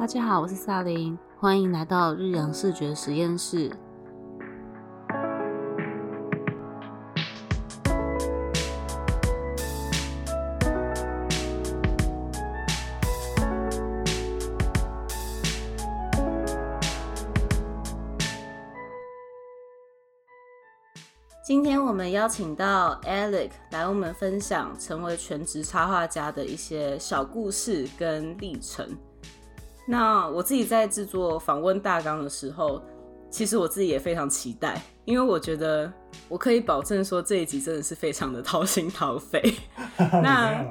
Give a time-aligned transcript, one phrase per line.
[0.00, 3.70] 大家好，我是萨琳，欢迎来到日阳视觉实验室。
[21.44, 28.96] 今天我们邀请到 Alec 来我们分享成为全职插画家的一些小故事跟历程。
[29.90, 32.80] 那我自己在制作访问大纲的时候，
[33.28, 35.92] 其实我自己也非常期待，因为我觉得
[36.28, 39.42] 我可以保证说这一集真的是非常的掏心掏肺。
[40.22, 40.64] 那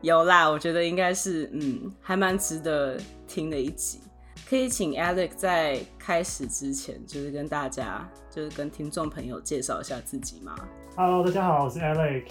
[0.00, 4.00] 有啦，我觉得应该是嗯，还蛮值得听的一集。
[4.48, 10.56] 可以请 Alex 在开始之前，就是跟大家，就是跟听众朋友介绍一下自己吗
[10.96, 12.24] ？Hello，大家好，我是 Alex，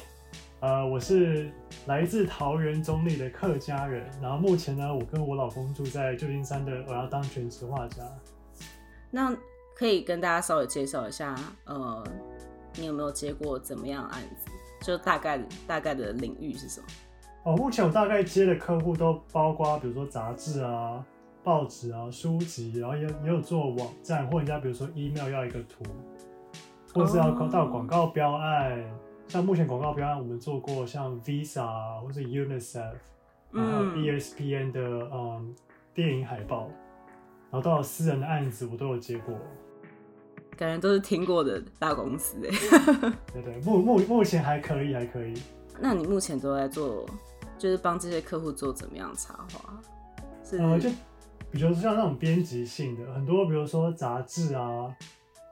[0.60, 1.52] 呃，我是
[1.86, 8.04] 来自桃园中立的客家人，然后目前呢，我跟我老公住在旧金山的，我要当全职画家。
[9.12, 9.36] 那
[9.76, 11.36] 可以跟大家稍微介绍一下，
[11.66, 12.04] 呃，
[12.76, 14.50] 你有没有接过怎么样案子？
[14.82, 16.88] 就大概大概的领域是什么？
[17.44, 21.06] 哦，目前我大概接的客户都包括，比如说杂志啊。
[21.44, 25.82] 报纸啊，书籍，然后也也有做网站，或人家比如说 email 要一个图，
[26.94, 28.84] 或是要到广告标案，
[29.28, 32.94] 像目前广告标案我们做过，像 Visa 或是 UNICEF，
[33.52, 34.82] 然后 ESPN 的
[35.14, 35.56] 嗯
[35.94, 36.70] 电影海报，
[37.52, 39.38] 然后到私人的案子我都有接过，
[40.56, 42.52] 感觉都是听过的大公司哎，
[43.34, 45.34] 对对，目目目前还可以还可以。
[45.80, 47.06] 那你目前都在做，
[47.58, 49.80] 就是帮这些客户做怎么样插画？
[50.44, 50.90] 是就。
[51.50, 54.94] 比如说像那种编辑性的，很多比如说杂志啊，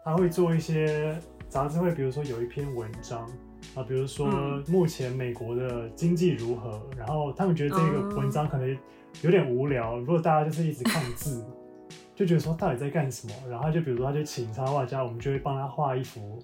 [0.03, 1.17] 他会做一些
[1.47, 3.25] 杂志会，比如说有一篇文章
[3.73, 4.27] 啊，比如说
[4.67, 8.77] 目前美国的经济如何，然后他们觉得这个文章可能
[9.21, 11.43] 有点无聊，如果大家就是一直看字，
[12.15, 16.39] 就觉得说到底在干什么，然后就比如说他就请插画家，我们就会帮他画一幅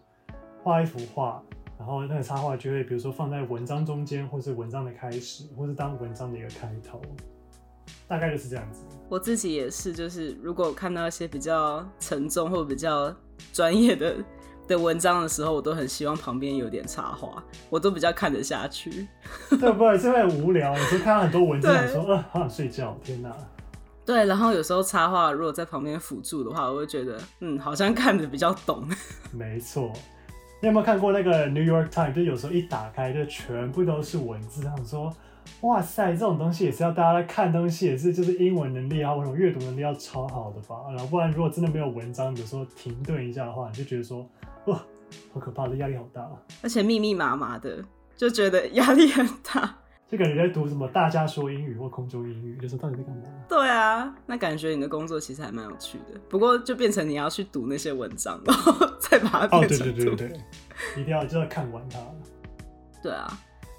[0.63, 1.41] 画一幅画，
[1.77, 7.01] 然后那个插画就会比如说放在文章中间，或是文章的开始，或是当文章的一个开头。
[8.07, 8.83] 大概就是这样子。
[9.09, 13.13] 我自己也是，就是如果看到一些比较沉重或比较
[13.53, 14.17] 专业的
[14.71, 19.07] 的文章的时候，我都很希望旁边有点插画，我都比较看得下去。
[19.49, 23.35] 对，不然是会无聊，有时候看到很多文章，说啊好想睡觉，天哪。
[24.05, 28.83] 对，然后有时候插画如果在旁边辅助的话，我会觉得嗯，好像看的比较懂。
[29.31, 29.91] 没错，
[30.61, 32.13] 你有没有看过那个 New York Times？
[32.13, 35.13] 就有时候一打开就全部都是文字，他说。
[35.61, 40.75] 哇塞，这种东西也是要大家在看东西，也是就是英文能力啊，或者阅读能力要超好的吧。
[40.89, 44.27] 然后不然如果真的没有文章，比如说停顿一下的话，你就觉得说
[44.66, 44.85] 哇，
[45.33, 46.29] 好可怕，这压力好大。
[46.61, 47.83] 而且密密麻麻的，
[48.16, 49.77] 就觉得压力很大。
[50.07, 53.23] 就感觉在读什么大家说英语或空中英语，就是到底在干嘛？
[53.47, 56.19] 对啊，那感觉你的工作其实还蛮有趣的。
[56.27, 60.41] 不过就变成你要去读那些文章，然后再把它变成对对对对，
[60.97, 61.99] 一定要就要看完它。
[63.01, 63.25] 对啊。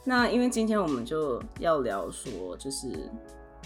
[0.04, 2.88] 那因为今天我们就要聊说，就是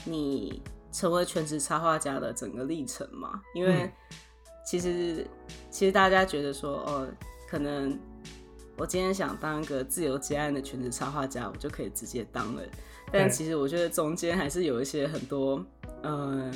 [0.05, 0.61] 你
[0.91, 3.41] 成为全职插画家的整个历程嘛。
[3.55, 3.89] 因为
[4.67, 5.27] 其实
[5.71, 7.09] 其实大家觉得说，哦，
[7.49, 7.97] 可能
[8.77, 12.63] 我今天想当一个自由接案的全职插画家，我就可以直接当了。
[13.13, 15.65] 但其实我觉得中间还是有一些很多，
[16.03, 16.53] 嗯，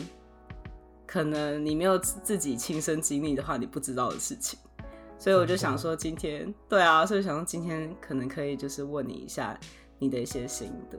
[1.06, 4.58] 可能你没有自己亲身经历的话，你不知道的事情。
[5.16, 9.56] 所以我就想说，今天对啊，所以想说今天可能可以就是问你一下
[10.00, 10.98] 你的一些心得。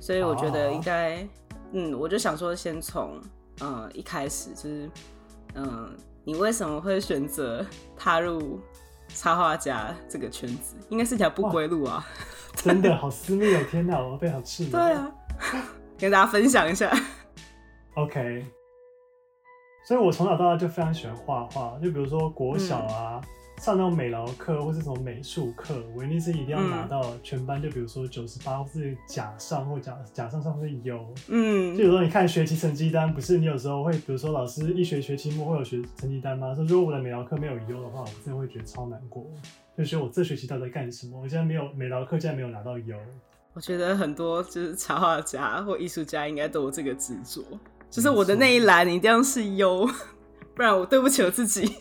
[0.00, 1.26] 所以我觉得应该，
[1.72, 3.20] 嗯，我就想说先从
[3.60, 4.90] 嗯一开始就是
[5.54, 7.64] 嗯，你为什么会选择
[7.96, 8.58] 踏入
[9.08, 10.74] 插画家这个圈子？
[10.88, 12.06] 应该是条不归路啊！
[12.56, 14.72] 真的好私密哦，天哪，我非常赤裸。
[14.80, 15.12] 对啊，
[15.98, 16.90] 跟大家分享一下。
[17.94, 18.44] OK，
[19.86, 23.20] 所以我从小到大就非常喜欢画画，就比如说国小啊。
[23.64, 31.02] 上那种美劳课或是什么美术课，我一定是一定要拿到全班，就比如说九十八或是甲上或甲甲上上是优。
[31.28, 36.54] 嗯，就有时候你看学期成绩单，不是你有时候会，比如说老师一学学期末会有学成绩单吗？
[36.54, 39.26] 说如果我的美劳课没有优的话，我真的会觉得超难过。
[39.78, 41.18] 就觉得我这学期到底在干什么？
[41.18, 42.94] 我现在没有美劳课，竟然没有拿到优。
[43.54, 47.42] 我觉得很多就是插画家或艺术家应该都有这个执着，
[47.88, 49.88] 就是我的那一栏一定要是优，
[50.54, 51.76] 不然我对不起我自己。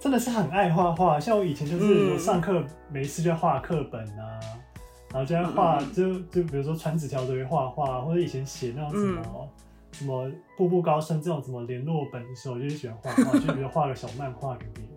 [0.00, 4.38] 真的是很爱画画，像我以前就是我上课没事就画课本啊，
[5.12, 9.48] 然后就在画，就就比如说传纸条都会画画，或者以前写那种什么
[9.92, 14.92] 什么步步高升这种什么联络本的时候，我就喜欢画画， 就比如画个小漫画给别人，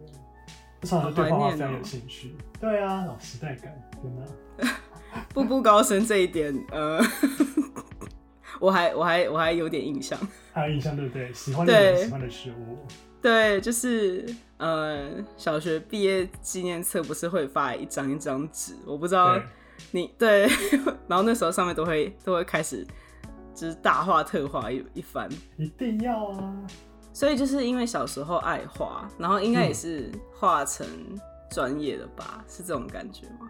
[0.82, 2.36] 我常常对画画非常有兴趣。
[2.62, 4.72] 对啊，老时代感，真的。
[5.34, 7.02] 步步高升这一点，呃，
[8.60, 10.18] 我还我还我还有点印象。
[10.54, 11.34] 还有印象对不对？
[11.34, 12.78] 喜欢的人喜欢的事物，
[13.22, 14.26] 对，就是
[14.58, 19.44] 呃，小学毕业纪念册不是会发一张一张纸，我不知道对
[19.92, 20.48] 你对，
[21.08, 22.86] 然后那时候上面都会都会开始
[23.54, 26.54] 就是大画特画一一番，一定要啊！
[27.14, 30.88] 所以就是因为小时候爱画，然后应该也嗯是画成
[31.50, 33.50] 专业的吧，是这种感觉吗？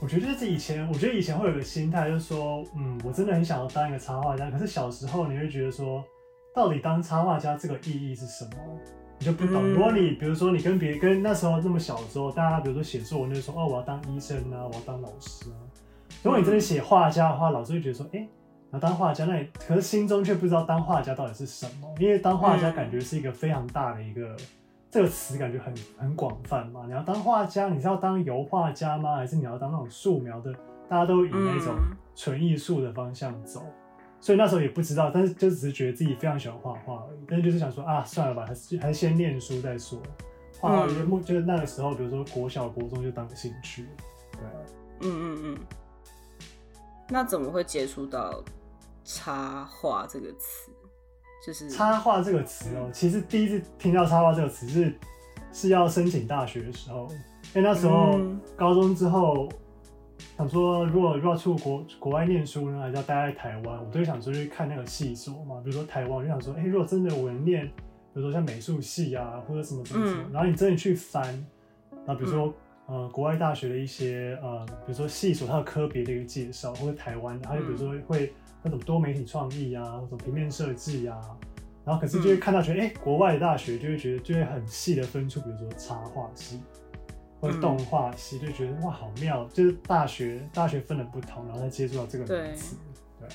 [0.00, 4.48] 我觉得就是以前，我觉得以前会有个心态，就是说，嗯，我真的很想要当一个插画家。
[4.50, 6.04] 可是小时候你会觉得说，
[6.54, 8.50] 到底当插画家这个意义是什么？
[9.18, 9.62] 你就不懂。
[9.62, 15.56] 嗯如果你比如说你跟别跟那时候那么小的时候，大家比如说写作文就说，哦，我要当医生啊，我要当老师啊。
[16.22, 18.18] 如果你真的写画家的话，老师会觉得说，哎、
[18.70, 24.36] 然后当画家，那你可是心中却不知道当画家到底是什么，因为当画家嗯感觉是一个非常大的一个、
[24.90, 26.82] 这个词，感觉很很广泛嘛。
[26.86, 29.16] 你要当画家，你是要当油画家吗？
[29.16, 30.52] 还是你要当那种素描的？
[30.88, 33.62] 大家都以那种嗯纯艺术的方向走，
[34.20, 37.18] 所以那时候也不知道，但是就只是觉得自己非常喜欢画画而已。
[37.28, 40.00] 但是就是想说啊，算了吧，还是还是先念书再说。
[40.60, 43.86] 画画就是目就是那个时候，比如说国小、国中就当个兴趣。
[45.00, 45.58] 嗯嗯嗯。
[47.08, 48.42] 那怎么会接触到
[49.04, 50.70] 插画这个词？
[51.46, 54.92] 就是插画这个词哦、其实第一次听到插画这个词是
[55.52, 57.06] 是要申请大学的时候，
[57.54, 59.48] 因为那时候嗯高中之后
[60.36, 67.72] 想说，如果如果要出国国外念书呢，还是要待在台湾，我都会想出去看那个系所嘛，比如说台湾，我就想说，哎、如果真的我能念，比
[68.14, 70.32] 如说像美术系啊，或者什么什么什么，嗯。
[70.32, 71.24] 然后你真的去翻，
[72.06, 72.52] 然后比如说。
[72.90, 78.32] 呃，国外大学的一些呃，比如说系所它的科别的一个介绍，或者台湾的，还有比如说会
[78.62, 81.20] 那种多媒体创意啊，或者平面设计啊，
[81.84, 86.62] 然后可是就会看到觉得，哎、国外的大学就会觉得就会很细的分出，比如说插画系
[87.40, 92.76] 或者动画系，就觉得哇好妙，就是大学大学分的不同，然后再接触到这个名词，
[93.20, 93.28] 对，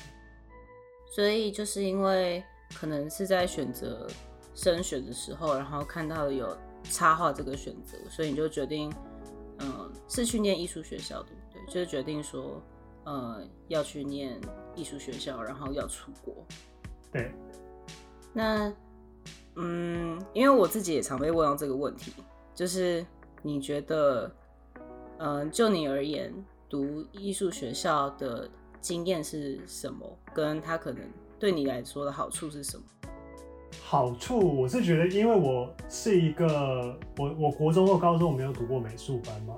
[1.11, 4.07] 所以就是因为可能是在选择
[4.53, 8.93] 升学的时候，然后看到有插画这个选择，所以你就决定，
[9.59, 11.73] 嗯、是去念艺术学校，对不对？
[11.73, 12.61] 就是决定说，
[13.05, 14.39] 呃，要去念
[14.75, 16.35] 艺术学校，然后要出国。
[17.11, 17.31] 对，
[18.33, 18.73] 那，
[19.55, 22.11] 嗯，因为我自己也常被问到这个问题，
[22.53, 23.05] 就是
[23.43, 24.31] 你觉得，
[25.19, 26.33] 嗯、就你而言，
[26.67, 28.49] 读艺术学校的
[28.81, 30.17] 经验是什么？
[30.33, 31.01] 跟它可能
[31.37, 32.83] 对你来说的好处是什么？
[33.83, 39.55] 好处我是觉得，因为我是一个我我国中或高中我没有读过美术班嘛，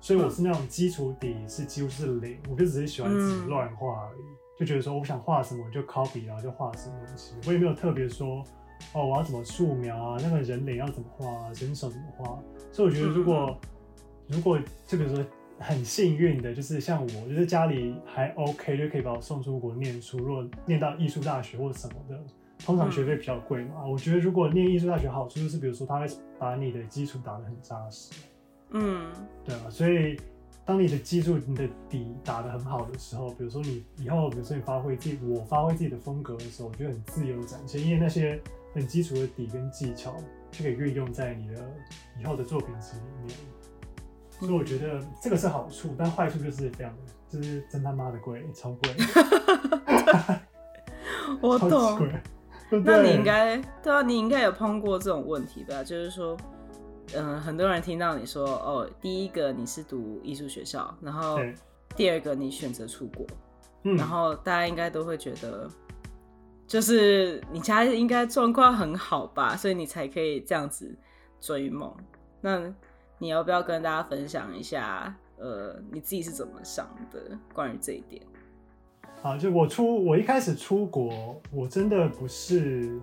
[0.00, 4.20] 所以我是那种基础底是几乎是零，我就只是喜欢自己乱画而已，
[4.60, 8.44] 就觉得说我想画什么就 copy，然后就画什么东西，我也没有特别说
[8.92, 12.38] 哦我要怎么素描啊，那个人脸要怎么画啊，人手怎么画，
[12.74, 13.56] 所以我觉得如果、
[14.26, 15.24] 如果就比如说
[15.60, 20.18] 很幸运的，就是像我，就是家里还 OK，就可以把我送出国念书。
[20.18, 22.20] 如果念到艺术大学或者什么的，
[22.66, 23.86] 通常学费比较贵嘛。
[23.86, 26.06] 我觉得如果念艺术大学好处就是，比如说他会
[26.36, 28.12] 把你的基础打得很扎实，
[28.70, 29.06] 嗯
[29.44, 30.18] 对啊，所以
[30.64, 38.40] 当你的基础、你的底打得很好的时候，比如说你以后，比如说你发挥自己，我发挥自己的风格的时候，我觉得很自由地展现，因为那些
[38.74, 40.16] 很基础的底跟技巧
[40.56, 41.54] 就可以运用在你的
[42.20, 43.36] 以后的作品集里面。
[44.30, 48.94] 所以我觉得这个是好处，但坏处就是这样的，就是真他妈的贵，超贵，
[51.40, 52.08] 我懂。
[52.84, 55.84] 那你应该对啊，你应该有碰过这种问题吧？
[55.84, 56.36] 就是说，
[57.14, 61.38] 嗯、很多人听到你说，哦，第一个你是读艺术学校，然后
[61.94, 63.24] 第二个你选择出国，
[63.84, 65.70] 嗯，然后大家应该都会觉得，
[66.74, 70.92] 就是你家应该状况很好吧，所以你才可以这样子
[71.40, 71.94] 追梦。
[72.40, 72.60] 那
[73.16, 78.20] 你要不要跟大家分享一下，呃，你自己是怎么想的关于这一点？
[79.22, 82.98] 好，就我出我一开始出国，我真的不是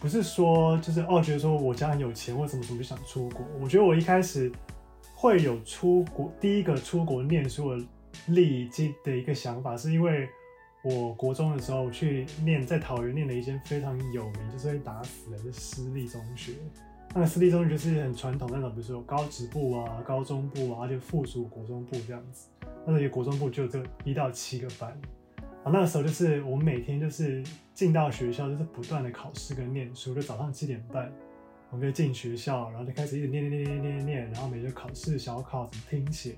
[0.00, 3.46] 不是说就是哦，觉得说我家很有钱或什么什么就想出国。
[3.60, 4.50] 我觉得我一开始
[5.14, 7.84] 会有出国第一个出国念书的
[8.26, 10.28] 立即的一个想法，是因为
[10.84, 16.52] 我国中的时候去念在桃园念了一间非常有名，就是会打死人的私立中学。
[17.14, 22.48] 那个私立中学就是很传统那种，比如说有高职部啊、高中部啊，而且附属国中部这样子。
[22.84, 24.90] 那时候国中部就有这一到七个班，
[25.62, 31.10] 啊，那个时候就是我们每天就是进到学校就是不断的考试跟念书，就早上七点半
[31.70, 36.34] 我们就进学校，然后就开始一直念念念念念念，然后每天考试小考怎么听写。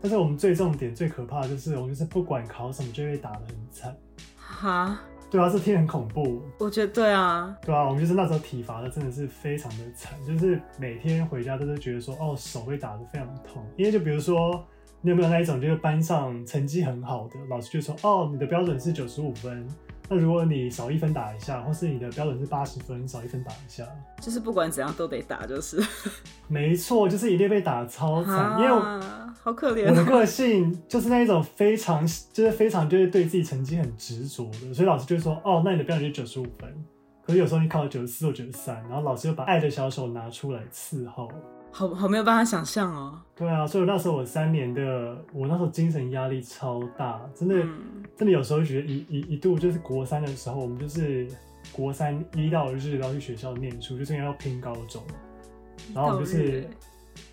[0.00, 3.96] 但是我们最重点最可怕的就是我们就是不管考什么就会打得很惨，
[4.36, 5.00] 哈，
[5.30, 13.62] 对啊，这天很恐怖，我觉得对啊，对啊，我们就是那时候体罚的真的是非常的惨，就是每天回家都是觉得说，哦，手会打得非常痛。
[13.76, 14.64] 因为就比如说，
[15.00, 19.68] 你有没有那一种，就是班上成绩很好的老师就说，哦，你的标准是九十五分，
[20.08, 23.84] 那如果你少一分打一下，或是你的标准是八十分，少一分打一下，
[24.20, 25.82] 就是不管怎样都得打，就是。
[26.48, 28.70] 没错，就是一定被打超惨，因为
[29.42, 30.04] 好可怜我的哦。
[30.06, 36.72] 个性就是那一种非常，就是非常就是对自己成绩很执着的，所以老师就会说，哦，那你的标准是九十五分，
[37.22, 41.30] 可是有时候你考了九十四或九十三，然后老师又把爱的小手拿出来伺候。
[41.70, 43.20] 好好没有办法想象哦。
[43.36, 51.28] 对啊，所以那时候我三年的，我那时候精神压力超大，真的，嗯真的有时候觉得一一一度就是国三的时候，我们就是
[51.70, 55.02] 国三一到日都要去学校念书，就是因为要拼高中，
[55.94, 56.68] 然后我们就是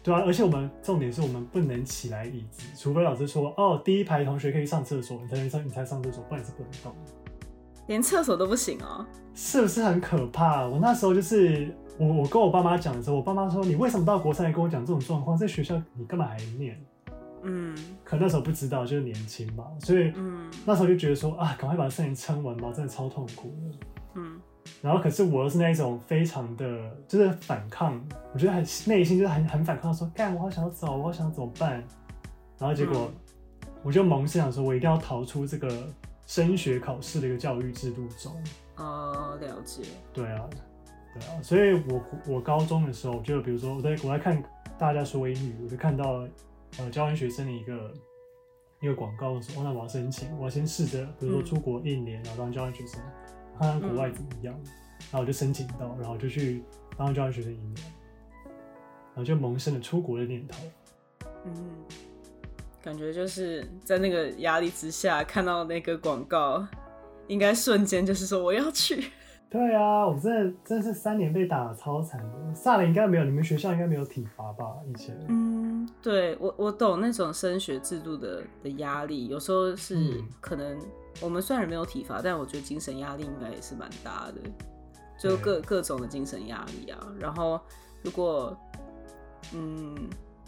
[0.03, 6.93] 对啊，而且我们重点是我们不能起来椅子，除非老师说哦，第一排同学可以上厕所，你才能上，你才上厕所，不然你是不能动。
[7.87, 9.05] 连厕所都不行哦。
[9.33, 10.65] 是不是很可怕？
[10.67, 16.79] 我那时候就是我我跟我爸妈讲的时候，我爸妈说你为什么到国三来跟我讲这种状况，在学校你干嘛还念？
[17.47, 23.77] 嗯可那时候不知道，就是年轻嘛，所以嗯那时候就觉得说啊，赶快把三年撑完吧，真的超痛苦的。
[24.15, 24.41] 嗯
[24.81, 26.65] 然后可是我又是那一种非常的，
[27.07, 31.83] 就是反抗，我觉得很内心就是很很反抗，说干我好想要走，我好想怎么办？
[32.57, 33.11] 然后结果
[33.83, 35.69] 我就萌生想说，我一定要逃出这个
[36.25, 38.33] 升学考试的一个教育制度中。
[38.77, 39.83] 哦，了解。
[40.11, 40.49] 对啊，
[41.17, 44.43] 对啊，所以我我高中的时候，就比如说我在我在看
[44.77, 46.27] 大家说英语，我就看到
[46.77, 47.93] 呃交换学生的一个
[48.81, 52.99] 一个广告说，哦，那我要申请，我要先试着比如说嗯出国一年，然后当交换学生，
[53.57, 54.53] 看看国外怎么样，
[55.09, 56.61] 然后我就申请到，然后就去
[56.97, 57.75] 当交换学生一年，
[58.43, 60.57] 然后就萌生了出国的念头。
[61.45, 61.53] 嗯，
[62.83, 66.67] 感觉就是在那个压力之下看到那个广告，
[67.27, 69.05] 应该瞬间就是说我要去。
[69.49, 72.53] 对啊，我真的真的是三年被打的超惨的。
[72.53, 74.65] 萨雷应该没有，你们学校应该没有体罚吧？
[74.89, 80.77] 以前，嗯，对我我懂那种升学制度的的压力，有时候是嗯可能
[81.21, 84.41] 我们虽然没有体罚，但我觉得精神压力应该也是蛮大的，
[85.17, 86.99] 就各各种的精神压力啊。
[87.17, 87.59] 然后
[88.03, 88.57] 如果
[89.53, 89.95] 嗯，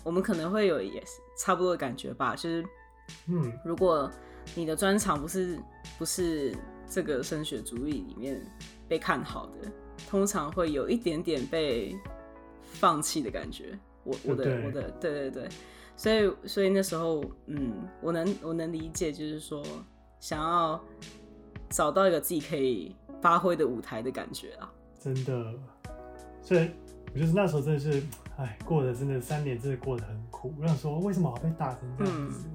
[0.04, 2.66] 我们可能会有也是差不多的感觉吧，就是
[3.28, 4.12] 嗯，如果
[4.56, 5.58] 你的专长不是
[5.98, 6.54] 不是
[6.90, 8.42] 这个升学主义里面
[8.88, 9.72] 被看好的，
[10.10, 11.96] 通常会有一点点被
[12.62, 13.78] 放弃的感觉。
[14.04, 15.50] 我我的我的对对对，
[15.98, 19.62] 所以所以那时候嗯，我能我能理解，就是说
[20.20, 20.82] 想要
[21.70, 24.72] 找到一个自己可以发挥的舞台的感觉啊。
[24.98, 25.54] 真的，
[26.42, 26.70] 所以
[27.14, 28.02] 我就是那时候真的是，
[28.38, 30.54] 哎，过得真的三年真的过得很苦。
[30.60, 32.48] 我想说，为什么我被打成这样子？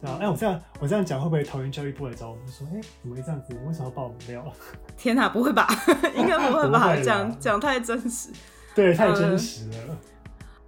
[0.00, 3.52] 对啊，哎、我这样我这样讲会不会桃园教育部来找我们说，哎、怎么会这样子？
[3.52, 4.52] 你为什么要爆我们料？
[4.96, 5.66] 天哪，不会吧？
[6.16, 6.96] 应该不会吧？
[7.02, 8.30] 讲讲太真实。
[8.74, 9.96] 对，太嗯真实了。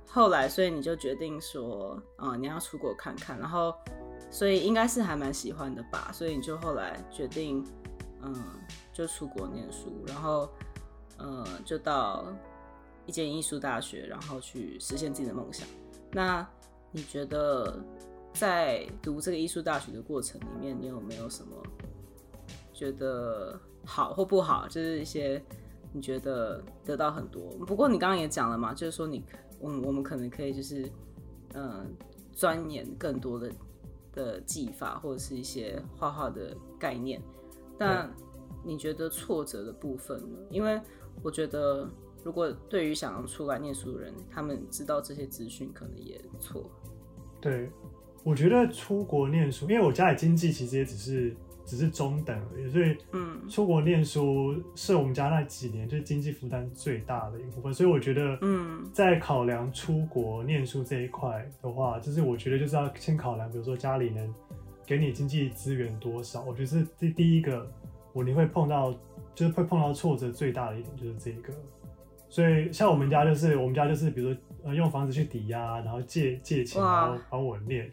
[0.07, 3.75] 后来，所以你就决定说，啊、你要出国看看，然后，
[4.31, 7.65] 所以应该是还蛮喜欢的吧，所以你就后来决定，
[8.21, 8.35] 嗯，
[8.93, 10.51] 就出国念书，然后，
[11.17, 12.27] 呃，就到
[13.07, 15.67] 一间艺术大学，然后去实现自己的梦想。
[16.11, 16.47] 那
[16.91, 17.83] 你觉得
[18.35, 21.53] 在读这个艺术大学的过程里面，你有没有什么
[22.73, 24.67] 觉得好或不好？
[24.69, 25.43] 就是一些
[25.93, 27.43] 你觉得得到很多。
[27.67, 29.23] 不过你刚刚也讲了嘛，就是说你，
[29.61, 30.91] 我我们可能可以就是，
[31.55, 31.95] 嗯，
[32.33, 33.53] 钻研更多的
[34.13, 37.21] 的技法或者是一些画画的概念。
[37.79, 38.13] 但
[38.65, 40.39] 你觉得挫折的部分呢？
[40.51, 40.81] 因为
[41.23, 41.89] 我觉得，
[42.23, 46.71] 如果对于想要出来念书的人，他们知道这些资讯可能也错。
[47.41, 47.71] 对，
[48.25, 53.49] 我觉得出国念书，因为我家里经济其实也只是只是中等而已，所以嗯。
[53.49, 58.89] 出国念书是我们家那几年就是经济负担最大的一部分，所以我觉得，嗯。
[58.93, 64.33] 在考量出国念书这一块的话，就是我觉得就是要先考量，比如说家里能
[64.87, 67.69] 给你经济资源多少，我觉得是第第一个，
[68.13, 68.93] 我你会碰到
[69.35, 71.53] 就是会碰到挫折最大的一点就是这个，
[72.29, 77.91] 所以像我们家就是我们家就是比如说呃用房子去抵押，然后借借钱，然后帮我念。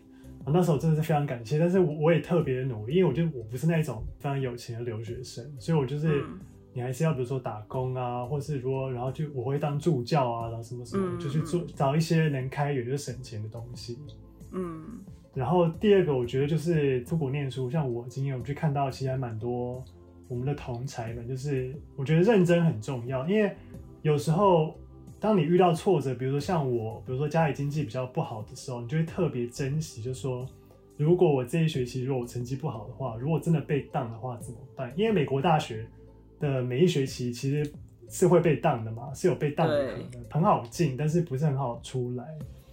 [0.49, 6.39] 啊那时候真的是非常感谢，但是我我也特别努力，因为我觉得我不是那种非常有钱的留学生，所以我就是嗯
[6.73, 13.97] 你还是要比如说打工啊，或是说然后就我会当助教啊，然后什么什么，嗯就去做找一些能开源就省钱的东西。
[14.51, 14.99] 嗯
[15.33, 19.83] 然后第二个，我觉得就是出国念书，像我今天，我去看到其实还蛮多
[20.27, 23.55] 我们的同才们，就是我觉得认真很重要，因为
[24.01, 24.75] 有时候
[25.19, 30.45] 当你遇到挫折，比如说像我，比如说家里经济比较不好的时候，你就会特别珍惜，就说
[30.97, 34.93] 如果我这一学期如果我成绩不好的话，如果真的被当的话怎么办？
[34.95, 35.85] 因为美国大学
[36.39, 37.69] 的每一学期其实
[38.09, 42.25] 是会被当的嘛，是有被当的可能，很好进，但是不是很好出来。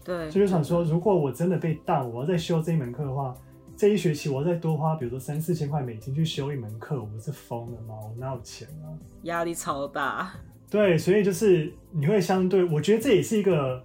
[0.04, 3.34] 对，所以就想说，如果我真的被当，我要再修这一门课的话，
[3.76, 7.94] 这一学期我要再多花，比如说三四千块美金去修一门课，我是疯了吗？
[8.02, 8.86] 我哪有钱啊？
[9.24, 10.30] 压力超大。
[10.68, 13.82] 对，所以就是你会相对，我觉得这也是一个，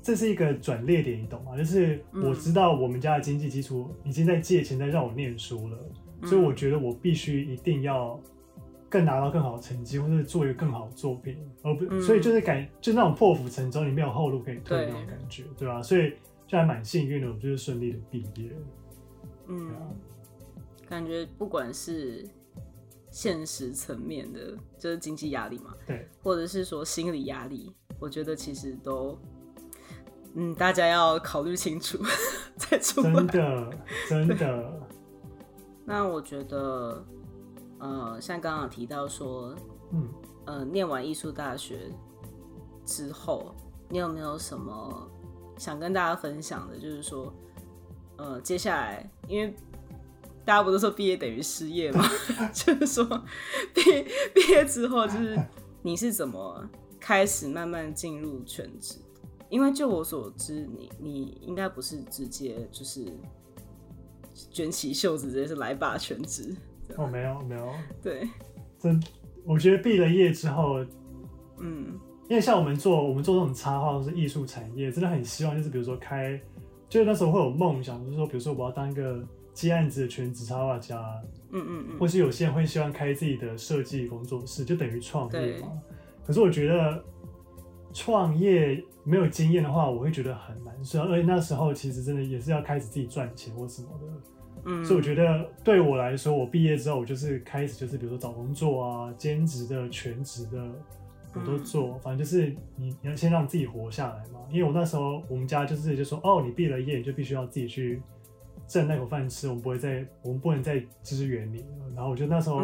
[0.00, 1.56] 这是一个转捩点，你懂吗？
[1.56, 5.78] 就是我知道我们家的经济基础已经在借钱在让我念书了，
[6.24, 8.18] 所以我觉得我必须一定要
[8.88, 15.82] 更拿到更好的成绩，或者做一个更好的作品，而不，所以就是感就那种破釜沉舟，你没有后路可以退那种感觉，对吧？
[15.82, 16.12] 所以
[16.46, 18.50] 就还蛮幸运的，我就是顺利的毕业。
[19.48, 19.72] 嗯，
[20.88, 22.24] 感觉不管是。
[23.12, 29.18] 现实层面的，就是经济压力嘛，对，或者是说心理压力，我觉得其实都，
[30.34, 31.98] 嗯，大家要考虑清楚
[32.56, 33.12] 再出来。
[33.12, 33.70] 真的，
[34.08, 34.88] 真的。
[35.84, 37.04] 那我觉得，
[37.78, 39.54] 呃，像刚刚提到说，
[39.90, 40.08] 嗯，
[40.46, 41.90] 呃，念完艺术大学
[42.86, 43.54] 之后，
[43.90, 45.10] 你有没有什么
[45.58, 46.78] 想跟大家分享的？
[46.78, 47.30] 就是说，
[48.16, 49.54] 呃，接下来因为。
[50.44, 52.04] 大家不都说毕业等于失业吗？
[52.52, 53.04] 就是说，
[53.72, 53.82] 毕
[54.34, 55.38] 毕业之后，就是
[55.82, 56.68] 你是怎么
[56.98, 58.96] 开始慢慢进入全职？
[59.48, 63.06] 因为就我所知，你你应该不是直接就是
[64.50, 66.56] 卷起袖子直接是来把全职。
[66.96, 67.72] 哦，没有没有。
[68.02, 68.28] 对，
[68.80, 69.00] 真
[69.44, 70.84] 我觉得毕了业之后，
[71.60, 76.40] 嗯，因为像我们做我们做这种插画或是艺术产业，真的很希望就是比如说开，
[76.88, 79.24] 就是那时候会有梦想，就是说比如说我要当一个。
[79.52, 80.98] 接案子的全职插画家，
[81.50, 85.70] 嗯嗯嗯，或是有些人会希望开自己的设计工作室，就等于创业嘛。
[86.26, 87.04] 可是我觉得
[87.92, 90.72] 创业没有经验的话，我会觉得很难。
[90.82, 94.06] 受，而且那时候其实真的也是要开始自己赚钱或什么的。
[94.64, 100.64] 嗯，所以我觉得对我来说，我毕业之后，我就是开始就是比如说找工作啊，兼职的、全职的
[101.34, 101.98] 我都做。
[101.98, 104.40] 反正就是你你要先让自己活下来嘛。
[104.50, 108.00] 因为我那时候我们家就是就说，哦，你毕了业，你就必须要自己去。
[108.72, 111.90] 挣那口饭吃，我们不会再，我们不能再支援你了。
[111.94, 112.62] 然后我就那时候，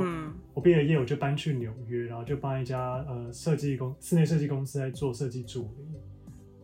[0.54, 5.84] 我毕了业，我就搬去纽约，然后就帮一家呃设计公室内设计公司在做设计助理。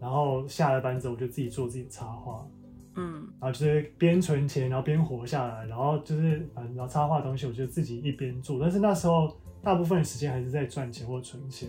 [0.00, 2.48] 然后下了班之后，我就自己做自己的插画，
[2.96, 5.66] 嗯，然后就是边存钱，然后边活下来。
[5.66, 8.58] 然后就是反正然后插画东西，我就自己一边做。
[8.58, 11.68] 但是那时候大部分时间还是在赚钱或存钱，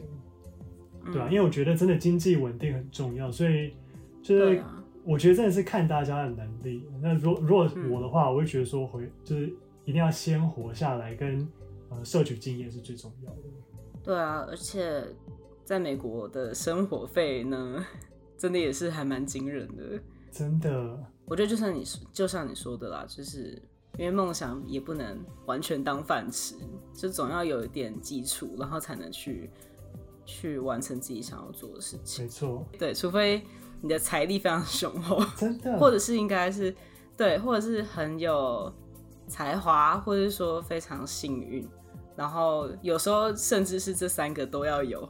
[1.07, 1.27] 对吧？
[1.29, 3.73] 因为我觉得真的经济稳定很重要，所以
[4.23, 4.63] 就是。
[5.05, 6.83] 我觉得真的是看大家的能力。
[6.99, 9.47] 那如如果我的话，我会觉得说回就是
[9.83, 11.47] 一定要先活下来，跟
[11.89, 13.37] 呃摄取经验是最重要的。
[14.03, 15.03] 对啊，而且
[15.63, 17.85] 在美国的生活费呢，
[18.35, 19.83] 真的也是还蛮惊人的。
[20.31, 23.61] 真的，我觉得就像你就像你说的啦，就是
[23.99, 26.55] 因为梦想也不能完全当饭吃，
[26.93, 29.49] 就总要有一点基础，然后才能去
[30.25, 32.25] 去完成自己想要做的事情。
[32.25, 33.43] 没错，对，除非。
[33.85, 36.75] 你的财力非常雄厚， 真的， 或者是应该是
[37.15, 38.73] 对，或者是很有
[39.27, 41.63] 才华，或者是说非常幸运，
[42.15, 45.07] 然后有时候甚至是这三个都要有。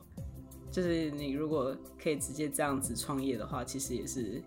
[0.69, 4.43] 就是你如果可以直接这样子创业的话，其实也是，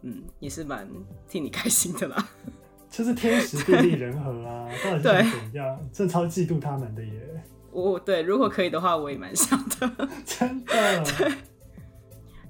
[0.00, 0.88] 嗯，也是蛮
[1.28, 2.28] 替你开心的啦。
[2.88, 5.78] 就是天时地利人和啊，到底是怎样？
[5.92, 7.44] 真超嫉妒他们的耶。
[7.70, 10.08] 我对，如果可以的话，我也蛮想的。
[10.24, 11.04] 真的。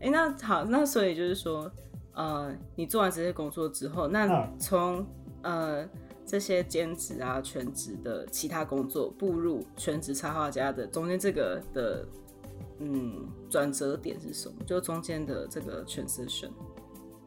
[0.01, 0.07] 对。
[0.07, 1.71] 哎，那好，那所以就是说，
[2.15, 5.07] 呃，你做完这些工作之后，那从
[5.43, 5.89] 呃
[6.27, 12.07] 这些兼职啊、全职的其他工作步入全职插画家的中间，这个的
[12.81, 14.55] 嗯转折点是什么？
[14.67, 16.51] 就中间的这个 transition。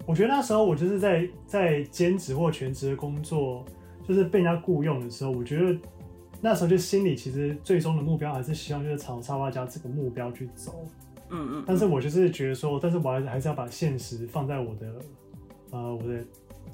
[0.08, 3.64] 我觉得那时候我就是在在兼职或全职的工作，
[4.08, 5.80] 就是被人家雇佣的时候，我觉得
[6.42, 10.86] 那时候就心里其实最终的目标还是希望就是朝插画家这个目标去走。
[11.32, 15.00] 嗯嗯，但是我就是觉得说，但是我还是还是要把现实放在我的，
[15.72, 16.24] 呃，我的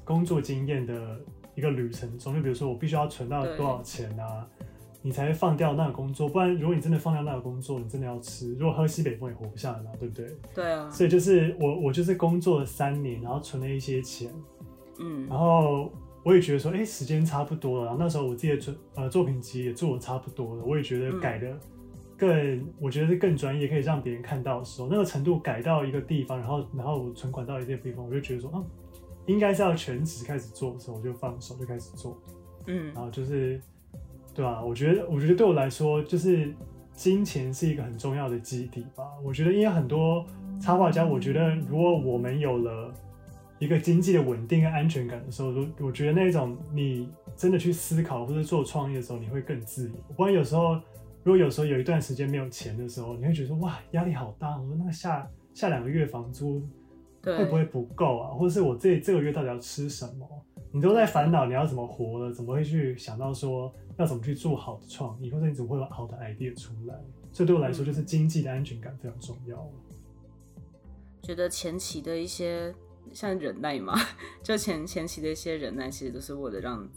[0.04, 1.20] 工作经验的
[1.54, 2.34] 一个旅程中。
[2.34, 4.46] 就比如说，我必须要存到多少钱啊，
[5.00, 6.28] 你才会放掉那个工作。
[6.28, 10.26] 不然，如果你真的放掉那个工作，你真的要吃，如果喝西北风也活不下来嘛，对不对？
[10.54, 10.90] 对啊。
[10.90, 14.30] 所以就是我，我就是工作了三年，然后存了一些钱，
[14.98, 15.92] 嗯，然后
[16.24, 17.84] 我也觉得说，哎，时间差不多了。
[17.84, 21.56] 然后那时候我自己的作呃作品集也做的差不多了，我也觉得改的。
[22.18, 28.66] 更，我觉得是更专业，可以让别人看到的时候，那个程度改到一个地方，然后，然后存款到一个地方，我就觉得说，嗯，
[29.26, 32.20] 应该是要全职开始做的时候，我就放手就开始做，
[32.66, 33.60] 嗯，然后就是，
[34.34, 34.60] 对吧？
[34.62, 36.52] 我觉得，我觉得对我来说，就是
[36.92, 39.04] 金钱是一个很重要的基底吧。
[39.24, 40.26] 我觉得，因为很多
[40.60, 42.92] 插画家，我觉得如果我们有了
[43.60, 49.94] 一个经济的稳定跟安全感的时候，我我觉得那种你真的去思考或者做创业的时候，你会更自由。
[50.16, 50.80] 不然有时候。
[51.24, 54.56] 如果有时候有一段时间没有钱的时候，你会觉得说哇压力好大。
[54.58, 56.62] 我说那个下下两个月房租
[57.22, 58.30] 会不会不够啊？
[58.30, 60.26] 或者是我这这个月到底要吃什么？
[60.70, 66.94] 你都在烦恼你要怎么活了，怎么会去想到说要怎么去做好的创意，或者你怎么会有好的 idea 出来？
[67.32, 69.70] 这对我来说就是经济的安全感非常重要。
[71.22, 72.74] 觉得前期的一些
[73.12, 73.94] 像忍耐嘛，
[74.42, 76.88] 就前前期的一些忍耐，其实都是为了让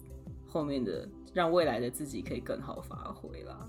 [0.47, 3.67] 后面的让未来的自己可以更好发挥啦。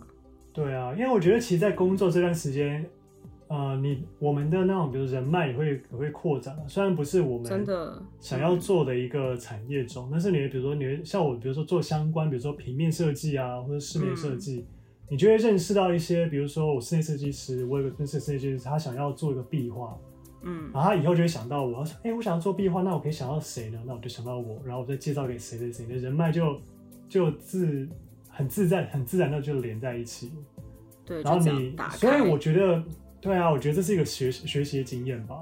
[0.52, 2.84] 对啊，因为我觉得其实，在工作这段时间，
[3.48, 14.66] 呃，你我们的那种比如人脉也会也会扩展，虽然不是我们真的想要做的一个产业中，但是你比如说你像我，比如说做相关，比如说平面设计啊，或者室内设计，
[15.08, 19.98] 你就会认识到一些，比如说我室内设计师，我有个认识设计师，他想要做一个壁画。
[20.44, 23.78] 嗯，然后他以后就会想到我，说，哎，我想要做壁画，那我可以想到谁呢？
[23.86, 26.60] 那我就想到我，然后我再介绍给谁谁谁，的人脉就
[27.08, 27.88] 就自
[28.33, 30.33] 很自在、很自然的就连在一起。
[31.05, 32.83] 对，然后你，所以我觉得，
[33.21, 35.38] 对啊，我觉得这是一个学学习的经验吧。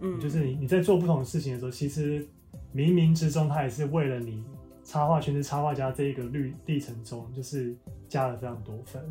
[0.00, 2.24] 嗯，就是你你在做不同的事情的时候，其实
[2.72, 4.44] 冥冥之中，它也是为了你
[4.84, 7.74] 插画圈是插画家这一个历历程中，就是
[8.08, 9.02] 加了非常多分。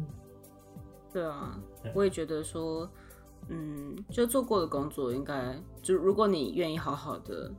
[1.11, 1.59] 对啊，
[1.93, 2.89] 我也觉得说。
[3.49, 7.49] 嗯，就做过的工作，应该就如果你愿意好好的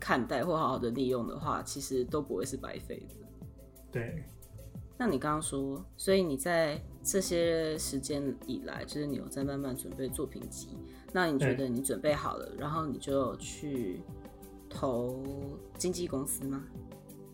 [0.00, 3.14] 看待或好好的利用的话，其实都不会是白费的。
[3.92, 4.24] 对。
[4.98, 10.68] 那你刚刚说，所以你在这些时间以来，就是你有在慢慢准备作品集。
[11.12, 14.00] 那你觉得你准备好了，然后你就去
[14.68, 15.22] 投
[15.76, 16.64] 经纪公司吗？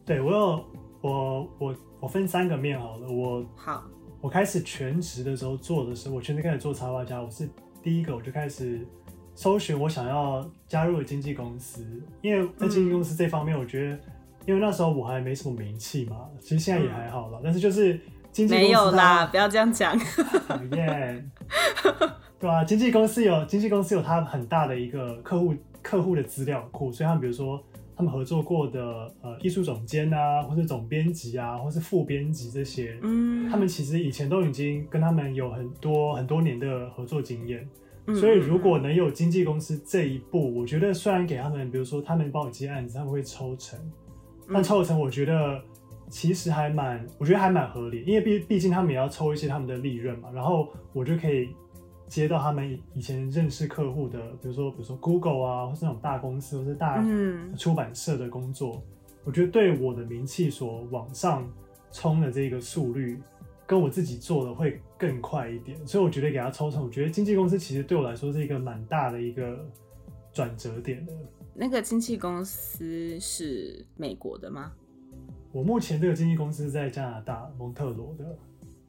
[0.04, 0.64] 对我有，
[1.00, 3.10] 我我我分三个面好了。
[3.10, 3.84] 我好，
[4.20, 7.48] 我开始全职的时候做的时候，我全职开始做插画家，我是。
[7.82, 8.86] 第一个我就开始
[9.34, 11.84] 搜寻我想要加入的经纪公司，
[12.20, 13.98] 因为在经纪公司这方面，我觉得，
[14.46, 17.98] 因为那时候我还没什么名气嘛，其实现在也还好了，但是就是
[18.30, 19.96] 经纪公司没有啦，不要这样讲，
[20.48, 21.30] 讨厌，
[22.40, 27.62] 对啊，经纪公司有经纪公司有他很大的一个客户客户的资料库，所以他们比如说
[27.96, 28.82] 他们合作过的
[29.22, 37.68] 呃艺术总监啊，或是总编辑啊，或是副编辑这些，嗯，他们其实以前都已经跟他们有很多很多年的合作经验。
[38.18, 43.78] 所以，如果能有经纪公司这一步，我觉得虽然给他们，比如说他们帮我接案子，他们会抽成，
[44.52, 45.62] 但抽成我觉得
[46.08, 50.28] 其实还蛮，我觉得还蛮合理，因为毕毕竟他们也要抽一些他们的利润嘛。
[50.32, 51.50] 然后我就可以
[52.06, 57.04] 接到他们以前认识客户的，比如说比如说 Google 啊，或是那种大公司或是大
[57.56, 58.82] 出版社的工作，
[59.24, 61.46] 我觉得对我的名气所往上
[61.90, 63.18] 冲的这个速率。
[63.64, 69.64] 跟我自己做的会更快一点，所以我觉得给他抽成，我觉得经纪公司其实对我来说是一个蛮大的一个
[70.30, 71.12] 转折点的。
[71.54, 74.72] 那个经纪公司是美国的吗？
[75.52, 78.38] 我目前这个经纪公司在加拿大蒙特罗的。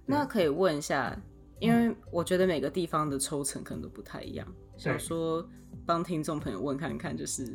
[0.05, 1.19] 那可以问一下，
[1.59, 4.47] 因为我觉得每个地方的抽成可能都不太一样，
[4.77, 5.47] 想说
[5.85, 7.45] 帮听众朋友问看看，就是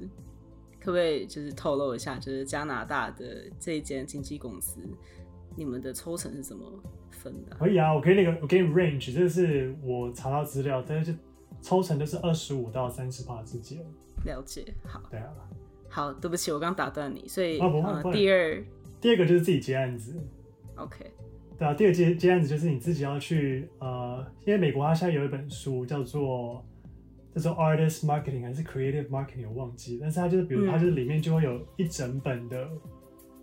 [0.80, 4.80] 可不可以就是透露一下，就是加拿大的这一间经纪公司，
[5.56, 6.64] 你们的抽成是怎么？
[7.10, 11.12] 分的可以啊，我给你个，我给你 range，这是我查到资料，但是
[11.60, 13.84] 抽成都是二十五到三十八之间。
[14.28, 15.02] 了解，好。
[15.10, 15.28] 对啊。
[15.88, 18.64] 好，对不起，我刚打断你，所以啊，第二，
[19.00, 20.14] 第二个就是自己接案子。
[20.76, 21.10] OK。
[21.58, 26.64] 对啊，第二接接案子就是你自己要去呃，因为美国它现在有一本书叫做
[27.34, 32.68] 叫做 Artist Marketing 还是 Creative Marketing，我忘记，但是它就是比如它就是里面就会有一整本的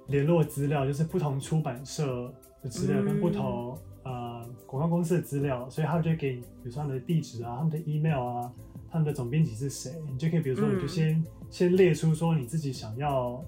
[0.08, 2.70] 联络资料，就是不同出版社的。
[2.70, 8.54] 资料跟不同呃广告公司的资料，所以他们就给你，比如说他们的地址啊，他们的 email 啊，
[8.92, 13.44] 他们的总编辑是谁，你就可以比如说你就先先列出说你自己想要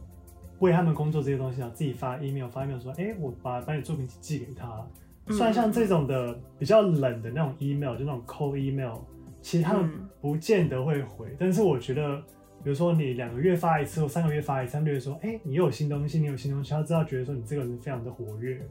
[0.59, 4.85] 为他们工作这些东西啊，自己发 email 发 email 说，哎，我把把你作品寄给他。
[5.29, 8.95] 虽然像这种的比较冷的那种 email，就那种 cold email，
[9.41, 12.17] 其实他们不见得会回，但是我觉得，
[12.63, 18.61] 比如说你两个月发一次或三个月发一次，他们就会说，哎，你又有新东西，你有新东西，他知道觉得说你这个人非常的活跃。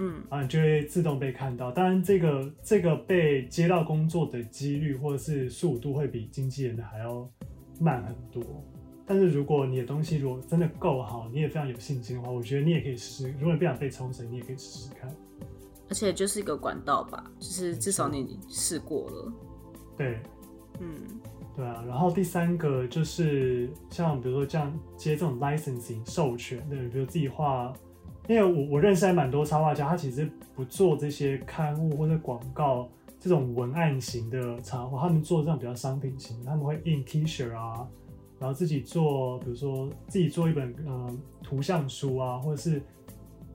[0.00, 1.72] 嗯啊，你就会自动被看到。
[1.72, 7.28] 当然，这个这个被接到工作的几率或者是速度会比经纪人的还要
[7.80, 8.42] 慢很多。
[9.04, 13.34] 但是如果你的东西如果真的够好，你也非常有信心的话，我觉得你也可以试试。
[13.40, 15.12] 如果你不想被抽成，你也可以试试看。
[15.88, 19.32] 而且就是一个管道吧，就是至少你试过了。
[19.96, 20.20] 对，
[20.78, 20.94] 嗯，
[21.56, 21.82] 对啊。
[21.88, 27.72] 然后第三个就是像比如说这样接这种 licensing 授权的，比如自己画。
[28.28, 32.86] 因为我我认识还蛮多插画家，他其实不做这些刊物或者广告
[33.18, 37.88] 这种文案型的插画，他们做这种比较商品型，他们会印 T 恤啊，
[38.38, 42.82] 然后自己做，比如说自己做一本呃图像书啊，或者是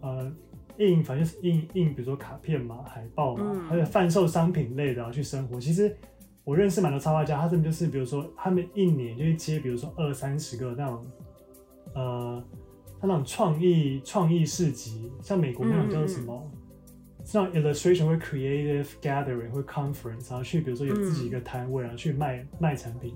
[0.02, 0.34] 呃
[0.80, 5.60] 印，反正就是印印，比如说卡片嘛、海报嘛，还有贩售商品类的去生活。
[5.60, 5.96] 其实
[6.44, 11.06] 我认识蛮多插画家，他们就是比如说他们一年就会接，比如说二三十个那种
[11.94, 12.44] 呃。
[13.04, 16.50] 它那种创意创意市集，像美国那种叫什么？
[17.26, 23.14] 这种 illustration 或 creative gathering 或 conference，然后去比如说有自己一个摊位，然后去卖卖产品，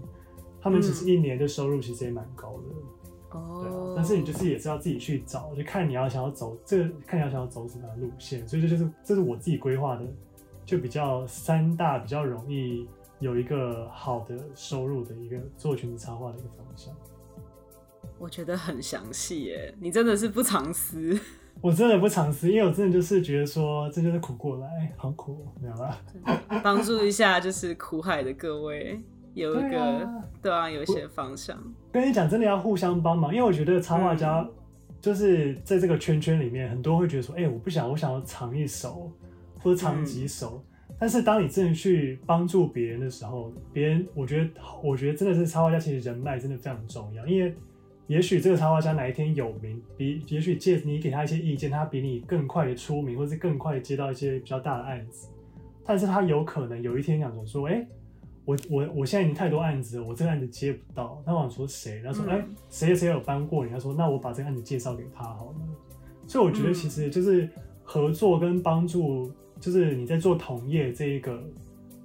[0.59, 3.37] 他们其实一年的收入其实也蛮高的。
[3.39, 8.45] 哦，对但是你就是也是要自己去找，就看你要想要走这个，看你要想要走什么路线。
[8.45, 10.05] 所以这就是这是我自己规划的，
[10.65, 12.85] 就比较三大比较容易
[13.21, 16.93] 有一个好的收入的一个做裙子插画的一个方向。
[18.19, 21.19] 我觉得很详细耶，你真的是不藏私。
[21.59, 25.99] 我真的不尝试，因为我真的就是觉得说，这就是苦过来，好苦，没有啦？
[26.63, 28.99] 帮助一下就是苦海的各位，
[29.33, 30.07] 有一个
[30.39, 31.57] 对啊，有一些方向。
[31.91, 34.47] 跟你讲，真的要互相帮忙，因为我觉得插画家
[35.01, 39.11] 就是在这个圈圈里面，很多会觉得说，哎，我不想，我想要藏一手
[39.59, 40.63] 或者藏几手。
[40.99, 44.49] 但是当你真的去帮助别人的时候，别人我觉得，
[44.83, 47.55] 我觉得真的是插画家，其实人脉真的非常重要，因为。
[48.07, 55.27] 也许这个插画家哪一天有名，比也许借你给他一些意见，他比你更快的出名，或者是更快的接到一些比较大的案子。
[55.85, 57.85] 但是他有可能有一天想说，哎，
[58.45, 61.21] 我我我现在已经太多案子了，我这个案子接不到。
[61.25, 62.01] 他想说谁？
[62.01, 63.71] 他说，哎，谁谁有帮过你？
[63.71, 65.55] 他说，那我把这个案子介绍给他好了。
[66.25, 67.49] 所以我觉得其实就是
[67.83, 71.43] 合作跟帮助，就是你在做同业这一个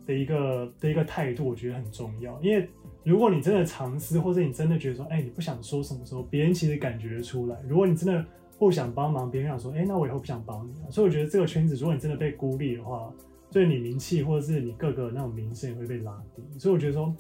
[0.05, 2.69] 的一个的一个态度，我觉得很重要，因为。
[3.05, 7.61] 如果你真的尝试，或者你真的觉得说，哎，你不想说什么时候，别人其实感觉出来。
[7.67, 8.25] 如果你真的
[8.59, 10.91] 不想帮忙，别人想说，哎，那我以后不想帮你了。
[10.91, 13.13] 所以我觉得这个圈子，如果你真的被孤立的话，
[13.51, 16.43] 对你名气或者是你各个那种名声也会被拉低。
[16.59, 17.15] 所以我觉得说，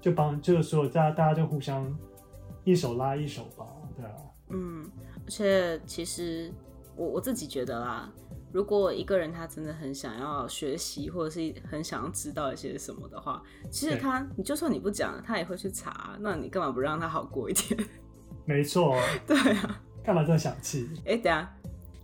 [0.00, 1.92] 就帮就是说，大家大家就互相
[2.62, 3.66] 一手拉一手吧，
[3.96, 4.12] 对啊。
[4.50, 4.84] 嗯，
[5.24, 6.52] 而且其实
[6.96, 8.12] 我我自己觉得啦。
[8.54, 16.16] 如果一个人他真的很想要学习，或者是很想要知道一些什么的话，其实他，你就算你不讲，他也会去查。
[16.20, 17.84] 那你干嘛不让他好过一点？
[18.46, 20.88] 没错，对啊，干嘛这么小气？
[21.04, 21.52] 哎，等下，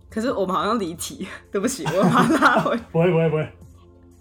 [0.09, 2.77] 可是我们好像离题，对不起，我把他拉回。
[2.91, 3.49] 不会，不会，不会。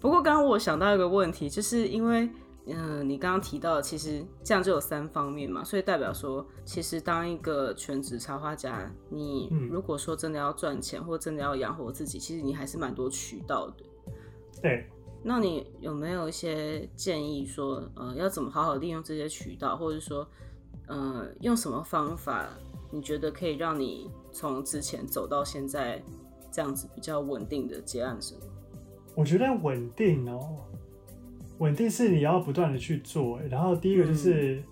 [0.01, 2.31] 不过刚刚我想到一个问题，就是因为。
[2.67, 13.85] 嗯，你刚刚提到，其实这样就有三方面嘛，所以代表说，其实当一个全职插画家，你如果说真的要赚钱，或真的要养活自己，其实你还是蛮多渠道的。
[14.63, 14.87] 对，
[15.23, 20.29] 那你有没有一些建议说，呃，要怎么好好利用这些渠道，或者说，
[20.87, 22.47] 呃，用什么方法，
[22.93, 26.01] 你觉得可以让你从之前走到现在
[26.53, 28.39] 这样子比较稳定的结案生？
[29.17, 30.59] 我觉得稳定哦。
[31.61, 34.63] 稳定是你要不断的去做，然后第一个就是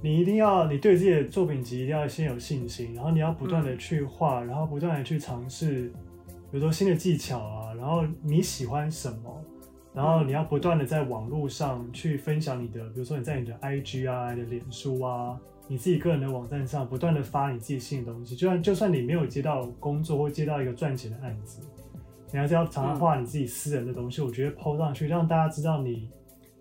[0.00, 5.92] 你一定要你对自己的作品集一定要先有信心，然后你要不断的去画，然后不断的去尝试，
[6.52, 9.44] 比如说新的技巧啊，然后你喜欢什么，
[9.92, 21.60] 然后你要不断的在网络上去分享你的，比如说你在你的 IG 啊、你的脸书啊、你自己个人的网站上不断的发你自己新的东西，就算就算你没有接到工作或接到一个赚钱的案子。
[22.34, 26.10] 你还是要常常画你自己私人的东西，我觉得 PO 上去，让大家知道你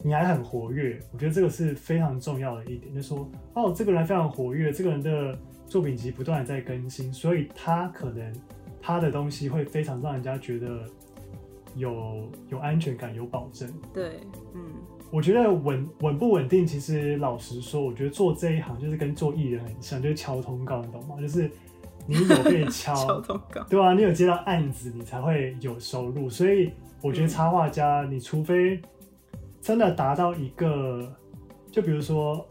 [0.04, 1.00] 你还很活跃。
[1.12, 8.32] 我觉得这个是非常重要的一点，就说哦，这个人非常活跃，这个人的作品集不断的在更新，所以他可能
[8.80, 10.86] 他的东西会非常让人家觉得
[11.76, 13.68] 有有安全感、有保证。
[13.92, 14.20] 对，
[14.54, 14.62] 嗯，
[15.10, 21.16] 我觉得稳稳不稳定，其实老实说，我觉得做这一行就是跟做艺人很像，就是敲通告，你懂吗？
[21.20, 21.50] 就是。
[22.08, 23.22] 你有被敲，
[23.70, 26.30] 对啊，你有接到案子，你才会有收入。
[26.30, 28.82] 所以我觉得插画家，你除非
[29.62, 31.12] 真的达到一个，
[31.72, 32.46] 就比如说，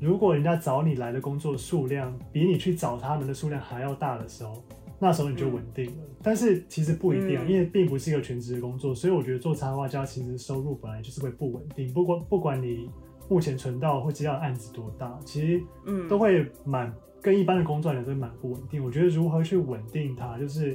[0.00, 4.62] 如果人家找你来的工作数量比你去找他们的数量还要大的时候，
[4.98, 6.04] 那时候你就稳定了。
[6.22, 11.92] 但是其实不一定，因为并不是一个全职的工作，所以我觉得做插画家其实收入本来就是会不稳定。
[11.92, 12.90] 不管不管你
[13.30, 16.94] 目前存到或接到案子多大，其实嗯都会蛮。
[17.22, 18.82] 跟一般的工作来讲，都蛮不稳定。
[18.82, 20.74] 我觉得如何去稳定它，就是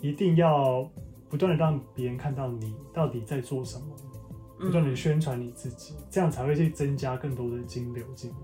[0.00, 0.90] 一定要
[1.28, 3.84] 不断的让别人看到你到底在做什么，
[4.58, 8.36] 不断的宣传你自己，这样才会去增加更多的金流进来。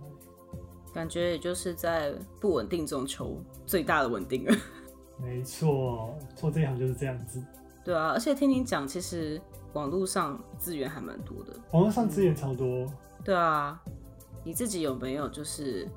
[0.94, 4.56] 感觉也就是在不稳定中求最大的稳定了。
[5.20, 7.42] 没错，做这一行就是这样子。
[7.84, 11.52] 对啊，而且听你讲，其实网络上资源还蛮多的。
[11.72, 12.86] 网络上资源超多。
[13.24, 13.82] 对啊，
[14.44, 15.88] 你自己有没有就是？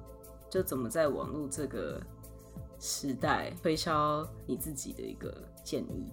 [0.51, 2.01] 就怎么在网络这个
[2.79, 5.31] 时代推销你自己的一个
[5.63, 6.11] 建议？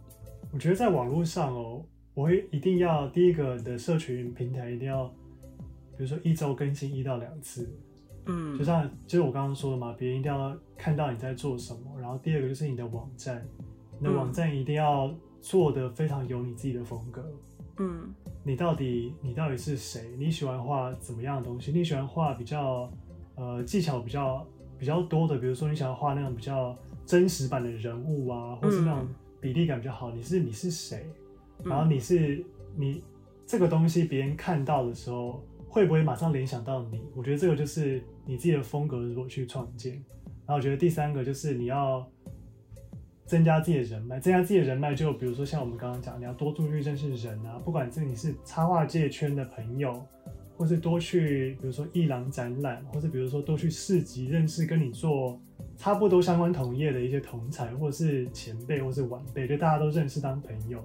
[0.53, 5.07] 我觉得在网络上哦，我会一定要第一个的社群平台一定要，
[5.97, 7.67] 比如说一周更新一到两次，
[8.27, 11.99] 嗯，就像就是我刚刚说的嘛，别人一定要看到你在做什么。
[11.99, 13.43] 然后第二个就是你的网站，
[13.99, 15.11] 你的网站一定要
[15.47, 17.25] 做的非常有你自己的风格，
[17.79, 20.01] 嗯，你到底你到底是谁？
[20.19, 21.71] 你喜欢画怎么样的东西？
[21.71, 22.91] 你喜欢画比较？
[23.39, 24.47] 呃，技巧比较
[24.79, 29.07] 比较多的，比如说你想要画那种比较真实版的人物啊，或是那种
[29.43, 31.07] 比例感比较好，你是你是谁？
[31.63, 32.43] 然后你是
[32.75, 33.05] 你
[33.47, 37.03] 这个东西，别人看到的时候会不会马上联想到你？
[37.15, 39.93] 我觉得这个就是你自己的风格如果去创建。
[40.47, 42.11] 然后我觉得第三个就是你要
[43.27, 50.01] 增加自己的人脉，增加自己的人脉就比如说像我们刚刚讲，你要多出去认识人啊，不管这你是插画界圈的朋友，
[50.57, 55.39] 或是多去比如说艺廊展览，或是比如说多去市集认识跟你做
[55.77, 60.83] 差不多相关同业的一些同才，或是前辈，或是晚辈，就大家都认识当朋友。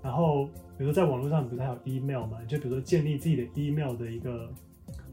[0.00, 0.46] 然后，
[0.76, 2.38] 比如说在网络上，不是还有 email 嘛？
[2.46, 4.48] 就比如说建立自己的 email 的一个，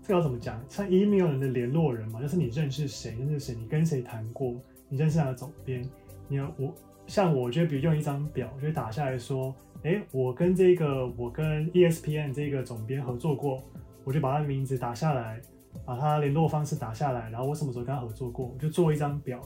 [0.04, 0.64] 这个要怎么讲？
[0.70, 4.54] 像 email 人的联络人嘛，就是你认识谁，认识谁，你跟谁谈过，
[4.88, 5.84] 你认识哪个总编？
[6.28, 6.74] 你要我
[7.08, 13.62] 像我觉得，比如用一张表，就打下来说，哎，我跟这个我跟 ESPN 这个总编合作过，
[14.04, 15.40] 我就把他的名字打下来，
[15.86, 19.40] 把他联络方式打下来，然后我什么时候跟他合作过，我就做一张表。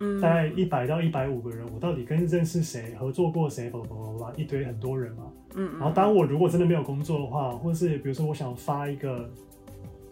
[0.00, 5.22] 嗯大概一百到一百五个人，我到底跟认识谁、合作过谁，叭叭叭叭一堆很多人嘛。
[5.54, 5.78] 嗯。
[5.78, 9.30] 然后当我如果真的没有工作的话，或是比如说我想发一个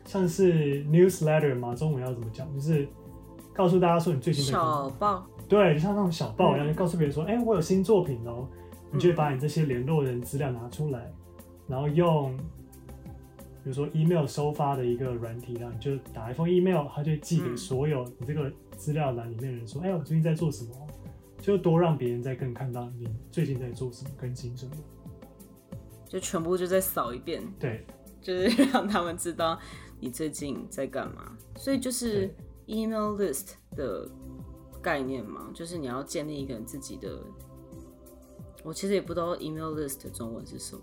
[0.05, 2.47] 像是 newsletter 嘛，中文要怎么讲？
[2.55, 2.87] 就是
[3.53, 5.27] 告诉大家说你最近在小报。
[5.49, 8.49] 对，就像那种小报一样，就告诉别人说，哎，我有新作品哦。
[8.93, 11.11] 你就把你这些联络人资料拿出来，
[11.67, 18.53] 然后用比如说 email 收发的一个软体，然后你就打一封 email，他就寄给所有你这个。
[18.75, 20.71] 资料栏里面的人说：“哎，我最近在做什么？”
[21.39, 24.73] 就多让别人在更看到你最近在做什么，更新什么，
[26.09, 27.41] 就全部就再扫一遍。
[27.61, 27.87] 对，
[28.21, 29.57] 就是让他们知道
[30.01, 31.37] 你最近在干嘛。
[31.55, 32.35] 所以就是
[32.67, 34.11] email list 的
[34.83, 37.19] 概念嘛，就是你要建立一个自己的。
[38.65, 40.83] 我其实也不知道 email list 中文是什么，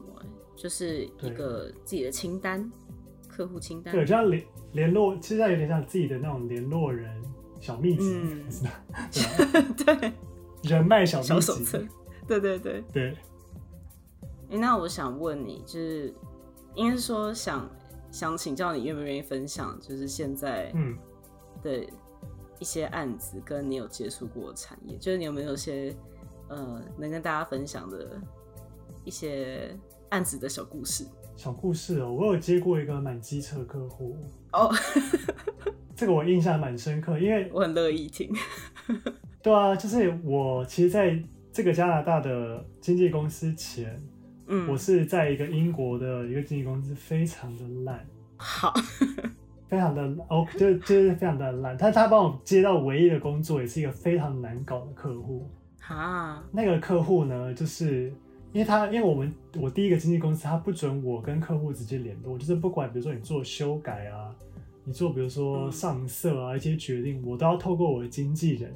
[0.56, 2.72] 就是一个自己的清单，
[3.28, 3.94] 客户清单。
[3.94, 7.22] 对，就像联联络，其实有点像自己的那种联络人。
[7.62, 8.18] 小秘籍，
[9.86, 10.14] 对，
[10.64, 11.90] 人脉小秘籍，
[12.26, 13.18] 对对对对。
[14.50, 16.14] 哎，那我想问你，就是
[16.74, 17.70] 应该是说想
[18.12, 20.98] 想请教你，愿不愿意分享，就是现在嗯
[21.62, 21.86] 的
[22.60, 25.96] 一些案子，跟你有接触过的产业，就是你有没有些
[26.50, 28.22] 呃能跟大家分享的
[29.04, 29.76] 一些
[30.10, 31.06] 案子的小故事？
[31.36, 34.18] 小故事哦，我有接过一个蛮机车客户
[34.52, 34.70] 哦。
[35.96, 38.30] 这个我印象蛮深刻，因为 我很乐意听。
[39.42, 41.18] 对啊，就是我其实在
[41.52, 43.98] 这个加拿大的经纪公司前，
[44.48, 48.06] 嗯，我是在一个英国的一个经纪公司，非常的烂，
[48.38, 48.74] 好，
[49.70, 51.78] 非常的 OK，就就是非常的烂。
[51.78, 55.48] 他他帮我接到唯一的工作，也是一个非常难搞的客户。
[55.88, 58.12] 啊，那个客户呢，就是
[58.52, 64.36] 因为他因为我们我第一个经纪公司，他不准我跟客户直接联络，就是不管比如说你做修改啊。
[64.86, 68.74] 你做比如说上色啊一些决定，我都要透过我的经纪人。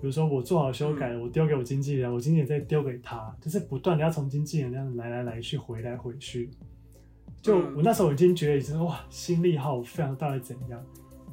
[0.00, 6.48] 比如说我做好修改，我丢给我经纪人，我经纪人再丢给他，就是不断的要从经纪人那样来来来去回来回去。
[7.42, 10.80] 就我那时候已经觉得已经哇心力耗非常大，怎样？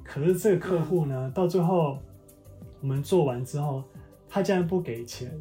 [0.04, 1.98] 可是这个客户呢，到最后
[2.82, 3.84] 我们做完之后，
[4.30, 5.32] 他竟然不给钱，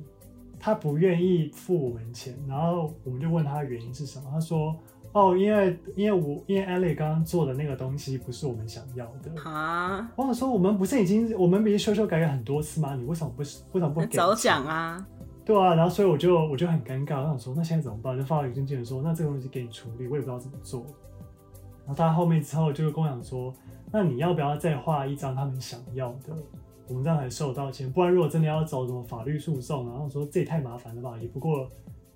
[0.58, 4.74] 他不愿意付我们钱，然后我们就问他原因是什么，他说。
[5.12, 10.06] 哦，因为因为我因为艾蕾刚刚做的那个东西不是我们想要的啊！
[10.14, 12.94] 我想说，我们不是已经我们不是修修改改很多次吗？
[12.94, 15.06] 你为什么不是为什么不给早讲啊？
[15.46, 18.18] 对啊，然后所以我就我就很尴尬，我想说那现在怎么办？
[18.18, 20.84] 就发到经纪人说，那这个东西给你处理，我也不知道怎么做。
[21.86, 23.54] 然后他后面之后就跟我讲说，
[23.92, 26.36] 那你要不要再画一张他们想要的？
[26.88, 31.16] 我们这样才收到钱，不然如果真的要走什么法律诉讼，然后说这也太麻烦了吧？
[31.22, 31.68] 也不过。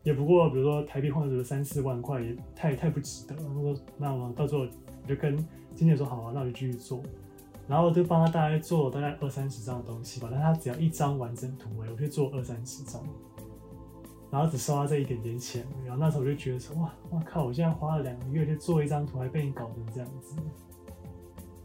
[0.03, 3.37] 也不过，比如说台币换成三四万块，也太太不值得。
[3.37, 4.69] 他说：“那我到时候我
[5.07, 5.37] 就跟
[5.75, 7.03] 经纪人说好啊，那我就继续做。”
[7.71, 10.29] 然后就帮他大概做大概二三十张的东西吧。
[10.31, 13.01] 但他只要一张完整图哎，我就做二三十张，
[14.31, 15.65] 然后只收他这一点点钱。
[15.87, 17.45] 然后那时候我就觉得说：“哇，我靠！
[17.45, 20.35] 我现在花了两个月去做一张图，还被你搞成这样子。”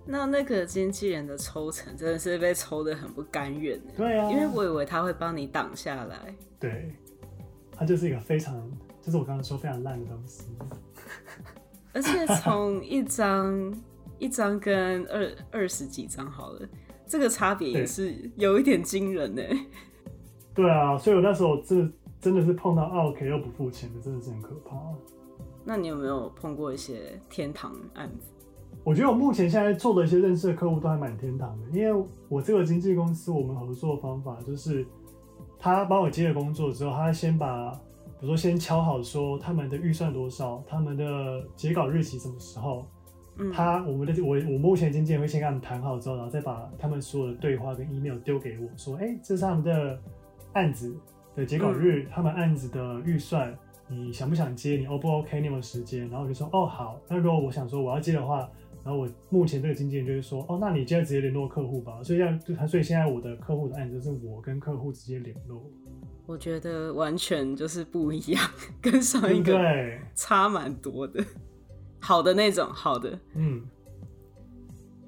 [0.05, 3.81] 那那个经纪人的抽成真的是被抽的很不甘愿。
[3.97, 6.35] 对啊，因为我以为他会帮你挡下来。
[6.59, 6.95] 对。
[7.77, 8.55] 他就是一个非常，
[9.01, 10.45] 就是我刚刚说非常烂的东西，
[11.91, 13.69] 而且从一张
[14.19, 16.67] 一张跟二二十几张好了，
[17.05, 19.41] 这个差别也是有一点惊人呢。
[20.53, 21.87] 对啊，所以我那时候这
[22.19, 24.75] 真的是碰到 OK 又不付钱的，真的是很可怕。
[25.63, 28.31] 那你有没有碰过一些天堂案子？
[28.83, 34.85] 我觉得我目前现在做的一些认识的客户都还蛮天堂的，因为我这个经纪公司，我们合作方法就是。
[35.57, 42.85] 他帮我接了工作之后，他先把，比如说先敲好说他们的预算多少，他们的截稿日期什么时候，
[43.37, 49.99] 嗯他我们的我我目前经纪人会先跟他们谈好之后，然后再把他们所有的对话跟 email 丢给我说，哎、这是他们的
[50.53, 50.95] 案子
[51.35, 53.53] 的截稿日，嗯他们案子的预算，
[53.89, 54.77] 你想不想接？
[54.77, 55.39] 你 O 不 OK？
[55.39, 56.07] 你有没有时间？
[56.09, 58.49] 然后我就说，哦好，那如果我想说我要接的话，
[58.83, 62.01] 然后我目前这个经纪人就会说，哦，那你现在直接联络客户吧。
[62.03, 62.27] 所以要
[62.57, 65.61] 他，所以现在我的客户的案子是我跟客户直接联络，
[66.25, 68.41] 我觉得完全就是不一样，
[68.81, 69.59] 跟上一个？
[70.13, 71.21] 差蛮多的。
[72.05, 73.63] 好的那种，好的，嗯，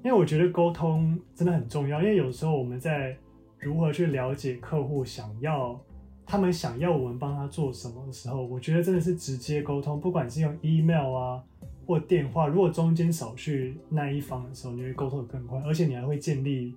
[0.02, 3.16] 因为我觉得沟通真的很重要，因为有时候我们在
[3.60, 5.80] 如何去了解客户想要，
[6.26, 11.40] 他们想要我们帮他做什么的时候，我觉得真的是直接沟通，不管是用 email 啊
[11.86, 16.74] 或电话，如果中间少去那一方的时候，你会沟通的更快，而且你还会建立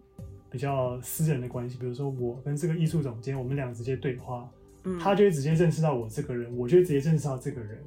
[0.52, 4.48] 比较私人的关系，比如说我跟这个艺术总监，我们俩直接对话，
[4.84, 7.80] 嗯，他就会直接认识到我这个人，我就会直接认识到这个人。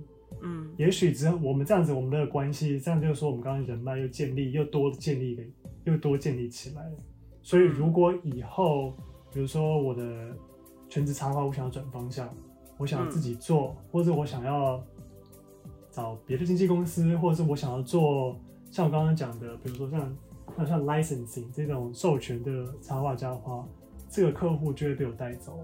[0.45, 5.43] 嗯也许之后我们这样子，我们的关系，这样就是说，我们刚刚人脉又建立，又多建立一个，
[5.85, 6.97] 又多建立起来了。
[7.43, 8.93] 所以，如果以后，
[9.33, 10.03] 比如说我的
[10.89, 12.29] 全职插画，我想要转方向，
[12.79, 14.83] 我想要自己做，或者我想要
[15.91, 18.37] 找别的经纪公司，或者是我想要做
[18.71, 20.17] 像我刚刚讲的，比如说像
[20.57, 23.67] 那像 licensing 这种授权的插画家的话，
[24.09, 25.59] 这个客户就会被我带走，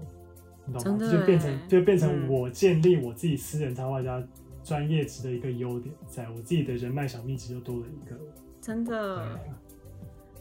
[0.65, 1.11] 你懂吗？
[1.11, 4.21] 就变成就变成嗯我建立我自己私人插画家
[4.63, 8.15] 专业值的一个优点，在我自己的人脉小秘籍就多了一个。
[8.61, 9.39] 真的。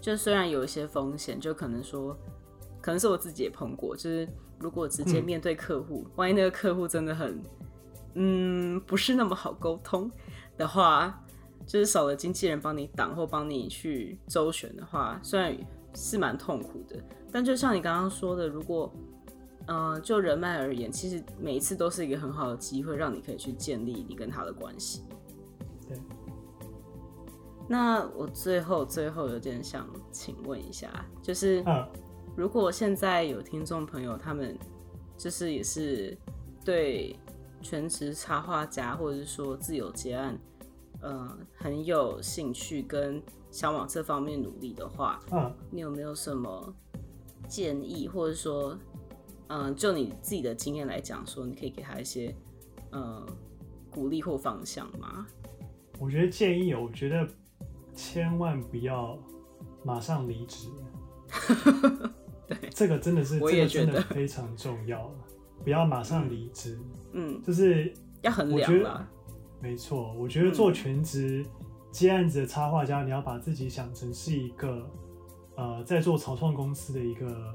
[0.00, 2.16] 就虽然有一些风险，就可能说，
[2.80, 4.26] 可能是我自己也碰过，就是
[4.58, 7.38] 如果直接嗯面对客户，万一那个客户真的很，
[8.14, 10.10] 嗯，不是那么好沟通
[10.56, 11.22] 的话，
[11.66, 15.54] 就是少了经纪人帮你挡或帮你去周旋的话，虽然
[15.94, 16.96] 是蛮痛苦的，
[17.30, 19.04] 但就像你刚刚说的，如果嗯、
[19.70, 25.04] 呃就人脉而言，其实每一次都是一个很好的机会，让你可以去建立你跟他的关系。
[25.88, 25.96] 对。
[27.68, 31.86] 那我最后最后有点想请问一下，就是嗯
[32.36, 34.58] 如果现在有听众朋友，他们
[35.16, 36.18] 就是也是
[36.64, 37.16] 对
[37.62, 40.36] 全职插画家或者是说自由结案，
[41.00, 46.74] 呃，很有兴趣跟想往这方面努力的话，嗯，你有没有什么
[47.46, 48.76] 建议，或者说，
[49.52, 52.32] 嗯、就你自己的经验来讲，说你可以给他一些
[52.90, 53.26] 呃
[53.90, 55.26] 鼓励或方向吗？
[55.98, 57.28] 我觉得建议，我觉得
[57.92, 59.18] 千万不要
[59.84, 60.68] 马上离职。
[62.46, 65.12] 对，这个真的是，我这个真的也觉得非常重要，
[65.64, 66.78] 不要马上离职。
[67.12, 67.92] 嗯，就是
[68.22, 69.08] 要衡量啦。
[69.60, 71.44] 没错，我觉得做全职
[71.90, 74.88] 接案子的插画家，你要把自己想成是一个
[75.56, 77.54] 呃，在做草创公司的一个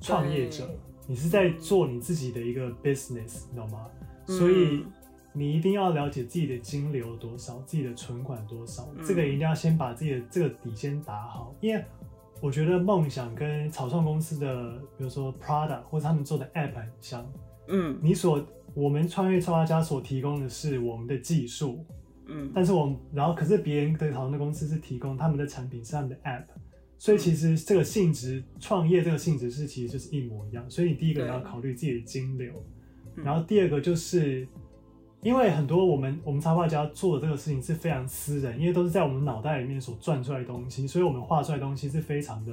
[0.00, 3.86] 创业者对，你是在做你自己的一个 business，你懂吗？
[4.26, 4.92] 所以嗯
[5.36, 9.04] 你一定要了解自己的金流多少，自己的存款多少，嗯。
[9.04, 11.84] 这个一定要先把自己的这个底先打好，因为
[12.40, 17.26] 我觉得梦想跟草创公司的，比如说 product 或者他们做的 app 很像，
[17.66, 17.98] 嗯。
[18.00, 21.84] 你所我们创业创业家所提供的是我们的技术，
[22.26, 22.52] 嗯。
[22.54, 26.44] 但是我们然后可是别人的讨论的公司是提供他们的产品是他们的 app，
[26.98, 32.52] 所以其实这个性质创业这个性质是其实就是一模一样，所以你第一个你要考虑自己的金流，
[33.16, 34.46] 嗯然后第二个就是
[35.22, 42.52] 因为很多我们我们插画家做的这个事情是非常私人，因为都是在我们脑袋里面所转出来的东西，所以我们画出来的东西是非常的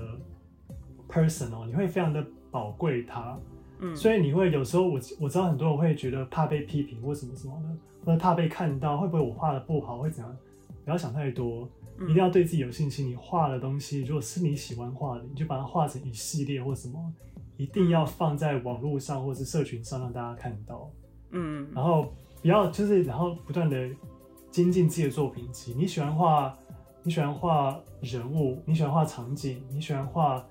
[1.10, 3.38] personal，你会非常的宝贵它。
[3.80, 7.70] 嗯，所以你会有时候我我知道很多人会觉得怕被批评或什么什么的，
[8.06, 10.38] 或者怕被看到，会不会我画的不好，会怎样？
[10.86, 13.08] 不要想太多，嗯一定要对自己有信心。
[13.08, 17.14] 你画的东西，如果是你喜欢画的，你就把它画成一系列或什么，
[17.58, 20.90] 一定要放在网络上或是社群上让大家看到。
[21.34, 23.90] 嗯然后不要就是然后不断的
[24.50, 25.74] 精进自己的作品集。
[25.78, 26.54] 你喜欢画，
[27.04, 30.46] 你喜欢画人物，你喜欢画场景，你喜欢画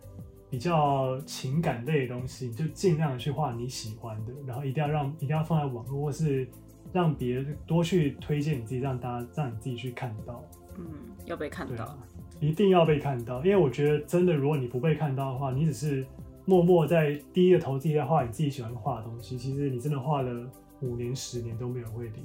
[0.48, 6.48] 比较情感类的东西，你就尽量的去画你喜欢的，然后一定要让一定要放在网络，或是
[6.92, 10.42] 让别人多去推荐你自己，让大家让你自己去看到。
[10.78, 10.84] 嗯，
[11.26, 11.98] 要被看到啊。，
[12.40, 16.06] 一定要被看到，因为我觉得真的，如果你不被看到的话，你只是
[16.46, 20.50] 默默在低着头自己在画你自己喜欢画的东西，其实你真的画了
[20.80, 22.20] 五年、十年都没有人会理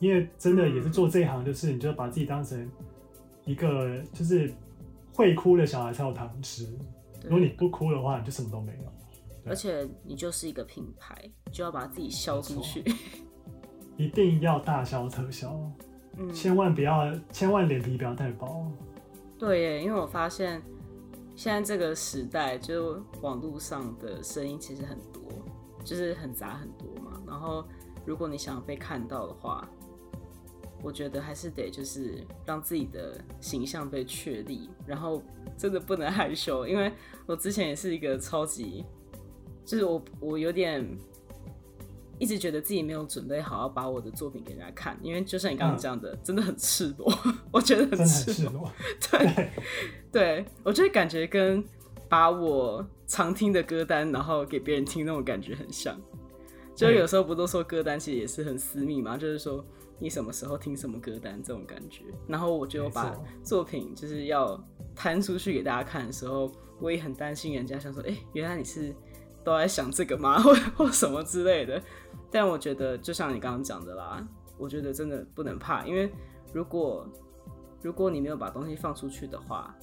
[0.00, 2.68] 你，因为真的也是做这一行，就是你就把自己当成
[3.44, 4.52] 一个就是
[5.14, 6.66] 会哭的小孩才有糖吃，
[7.24, 8.92] 如果你不哭的话，你就什么都没有。
[9.46, 11.16] 而且你就是一个品牌，
[11.50, 12.84] 就要把自己销出去。
[13.96, 15.58] 一定要大销特销，
[16.18, 18.70] 嗯，千万不要，千万脸皮不要太薄。
[19.38, 20.60] 对耶，因为我发现
[21.36, 25.22] 现在这个时代，就网络上的声音其实很多，
[25.84, 27.22] 就是很杂很多嘛。
[27.26, 27.64] 然后
[28.04, 29.68] 如果你想被看到的话，
[30.82, 35.22] 我觉得还是得就是让自己的形象被确立，然后
[35.56, 36.92] 真的不能害羞，因为
[37.26, 38.84] 我之前也是一个超级，
[39.64, 40.84] 就是我我有点
[42.18, 47.12] 一直觉得自己没有准备好要把我的作品给人家看，因为就像你刚刚讲的，真的很赤裸，
[47.52, 48.70] 我觉得很赤裸，
[49.10, 49.50] 对，
[50.10, 51.64] 对我就感觉跟
[52.08, 55.98] 把我常听的歌单然后给别人听那种感觉很像，
[56.74, 59.64] 就有时候不都说歌单其实也是很私密嘛，就是说。
[60.00, 63.12] 你什么时候听什么歌单这种感觉，然后我就把
[63.42, 64.56] 作品就是要
[64.94, 66.48] 摊出去给大家看的时候，
[66.78, 68.94] 我也很担心人家想说，哎，原来你是
[69.42, 71.82] 都在想这个吗，或 或什么之类的。
[72.30, 74.26] 但我觉得就像你刚刚讲的啦，
[74.56, 76.10] 我觉得真的不能怕，因为
[76.52, 77.08] 如果
[77.82, 79.74] 如果你没有把东西放出去的话，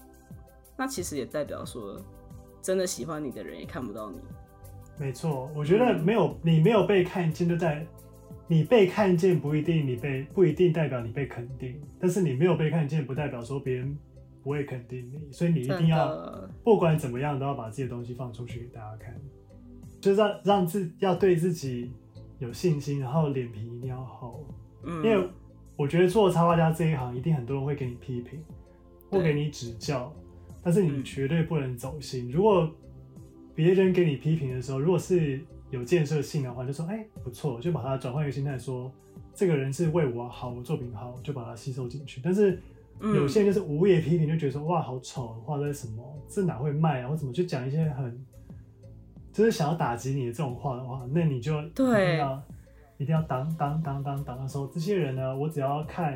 [0.77, 1.99] 那其实也代表说，
[2.61, 4.19] 真的喜欢你的人也看不到你。
[4.99, 7.85] 没错，我觉得没有你没有被看见就在。
[8.47, 13.97] 你被看见不一定你被不一定代表你被肯定，但是你没有被看见不代表说别人
[14.43, 19.19] 不会肯定你，所以你一定要不管怎么样都要把自己的东西放出去给大家看，
[19.99, 21.91] 就是让让自要对自己
[22.39, 24.45] 有信心，然后脸皮一定要厚，
[24.83, 25.27] 因为
[25.77, 28.43] 我觉得做插画家这一行一定很多人会给你批评
[29.09, 30.11] 或给你指教，
[30.63, 32.29] 但是你绝对不能走心。
[32.31, 32.69] 如果
[33.53, 38.91] 别人给你批评的时候，如果是有建设性的话，就说哎不错，就把它转换一个心态，说
[39.33, 42.19] 这个人是为我好，我作品好，就把它吸收进去。
[42.23, 42.61] 但是
[43.01, 47.09] 有些人就是无业批评，就觉得说哇好丑，画的什么，这哪会卖啊？
[47.09, 48.25] 或怎么就讲一些很
[49.35, 52.41] 就是想要打击你的这种话的话，那你就一定要
[52.97, 56.15] 一定要当当当当当的时候，这些人呢，我只要看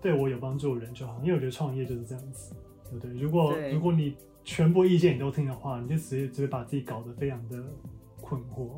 [0.00, 2.54] 对我有帮助的人就好，因为我觉得创业就是这样子，
[2.84, 3.20] 对不对？
[3.20, 7.56] 如果如果你全部意见你都听的话，你就直接直接把自己搞得非常的。
[8.22, 8.68] 困惑，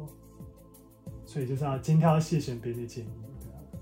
[1.26, 3.10] 所以就是要精挑细选别人的建议。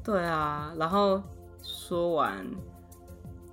[0.02, 1.22] 对啊，然后
[1.62, 2.44] 说完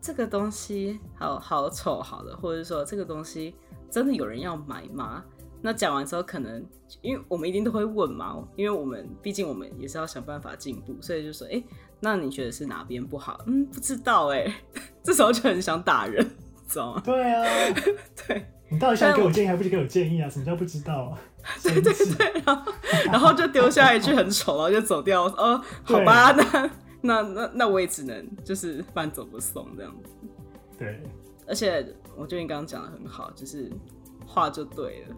[0.01, 3.53] 这个东西好好丑，好的，或者说这个东西
[3.88, 5.24] 真的有人要买吗？
[5.62, 6.66] 那讲完之后，可能
[7.01, 11.62] 因为我们一定都会问嘛，因为我们毕竟我们也是要想办法进步，所以就说，哎，
[11.99, 13.39] 那你觉得是哪边不好？
[13.47, 14.45] 嗯，不知道哎，
[15.03, 16.26] 这时候就很想打人，
[16.68, 17.01] 知道吗？
[17.03, 17.43] 对啊，
[18.28, 20.30] 对，你到底想给我建议，还不是给我建议啊？
[20.30, 21.18] 什么叫不知道？
[21.64, 22.74] 对对对，然后
[23.05, 25.24] 然后就丢下一句很丑，然后就走掉。
[25.26, 26.70] 哦，好吧，那
[27.01, 30.12] 那那那我也只能就是半走不送这样子。
[30.78, 31.01] 对，
[31.47, 31.86] 而且
[32.18, 33.72] 我觉得你刚刚讲的很好，就是
[34.26, 35.16] 话就对了，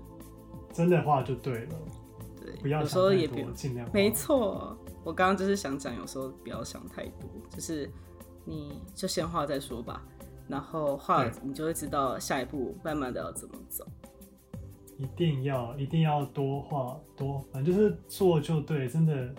[0.71, 1.75] 真的画就对了。
[2.41, 3.89] 对，不要有时候也别尽量。
[3.93, 7.89] 没错，我刚刚就是想讲，有时候不要想太多，就是
[8.45, 10.01] 你就先画再说吧。
[10.47, 13.85] 然后画了，你就会知道下一步慢慢的要怎么走。
[14.97, 19.33] 一定要一定要多画多，反正就是做就对，真的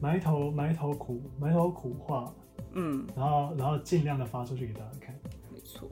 [0.00, 2.32] 埋头埋头苦埋头苦画，
[2.72, 5.14] 嗯，然后然后尽量的发出去给大家看，
[5.52, 5.88] 没错。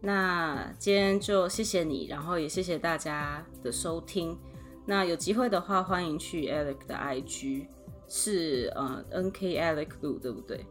[0.00, 4.38] 那今天就谢谢你，然后也谢谢大家的收听。
[4.84, 7.66] 那有机会的话，欢迎去 Alec 的 IG，
[8.06, 10.64] 是呃 N K Alec Lu 对不对？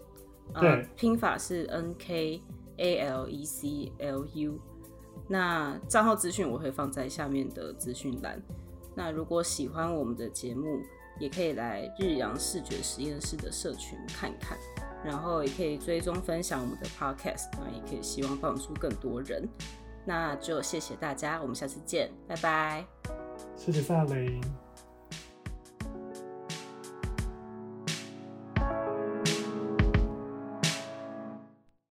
[0.60, 2.42] 对，拼法是 N K
[2.78, 4.60] A L E C L U。
[5.28, 8.42] 那账号资讯我会放在下面的资讯栏。
[8.94, 10.80] 那如果喜欢我们的节目，
[11.20, 14.58] 也可以来日阳视觉实验室的社群看一看，
[15.06, 19.48] 然后也可以追踪分享我们的 podcast，那也可以希望帮助更多人。
[20.04, 22.86] 那就谢谢大家，我们下次见，拜拜。
[23.56, 24.65] 谢谢范雷。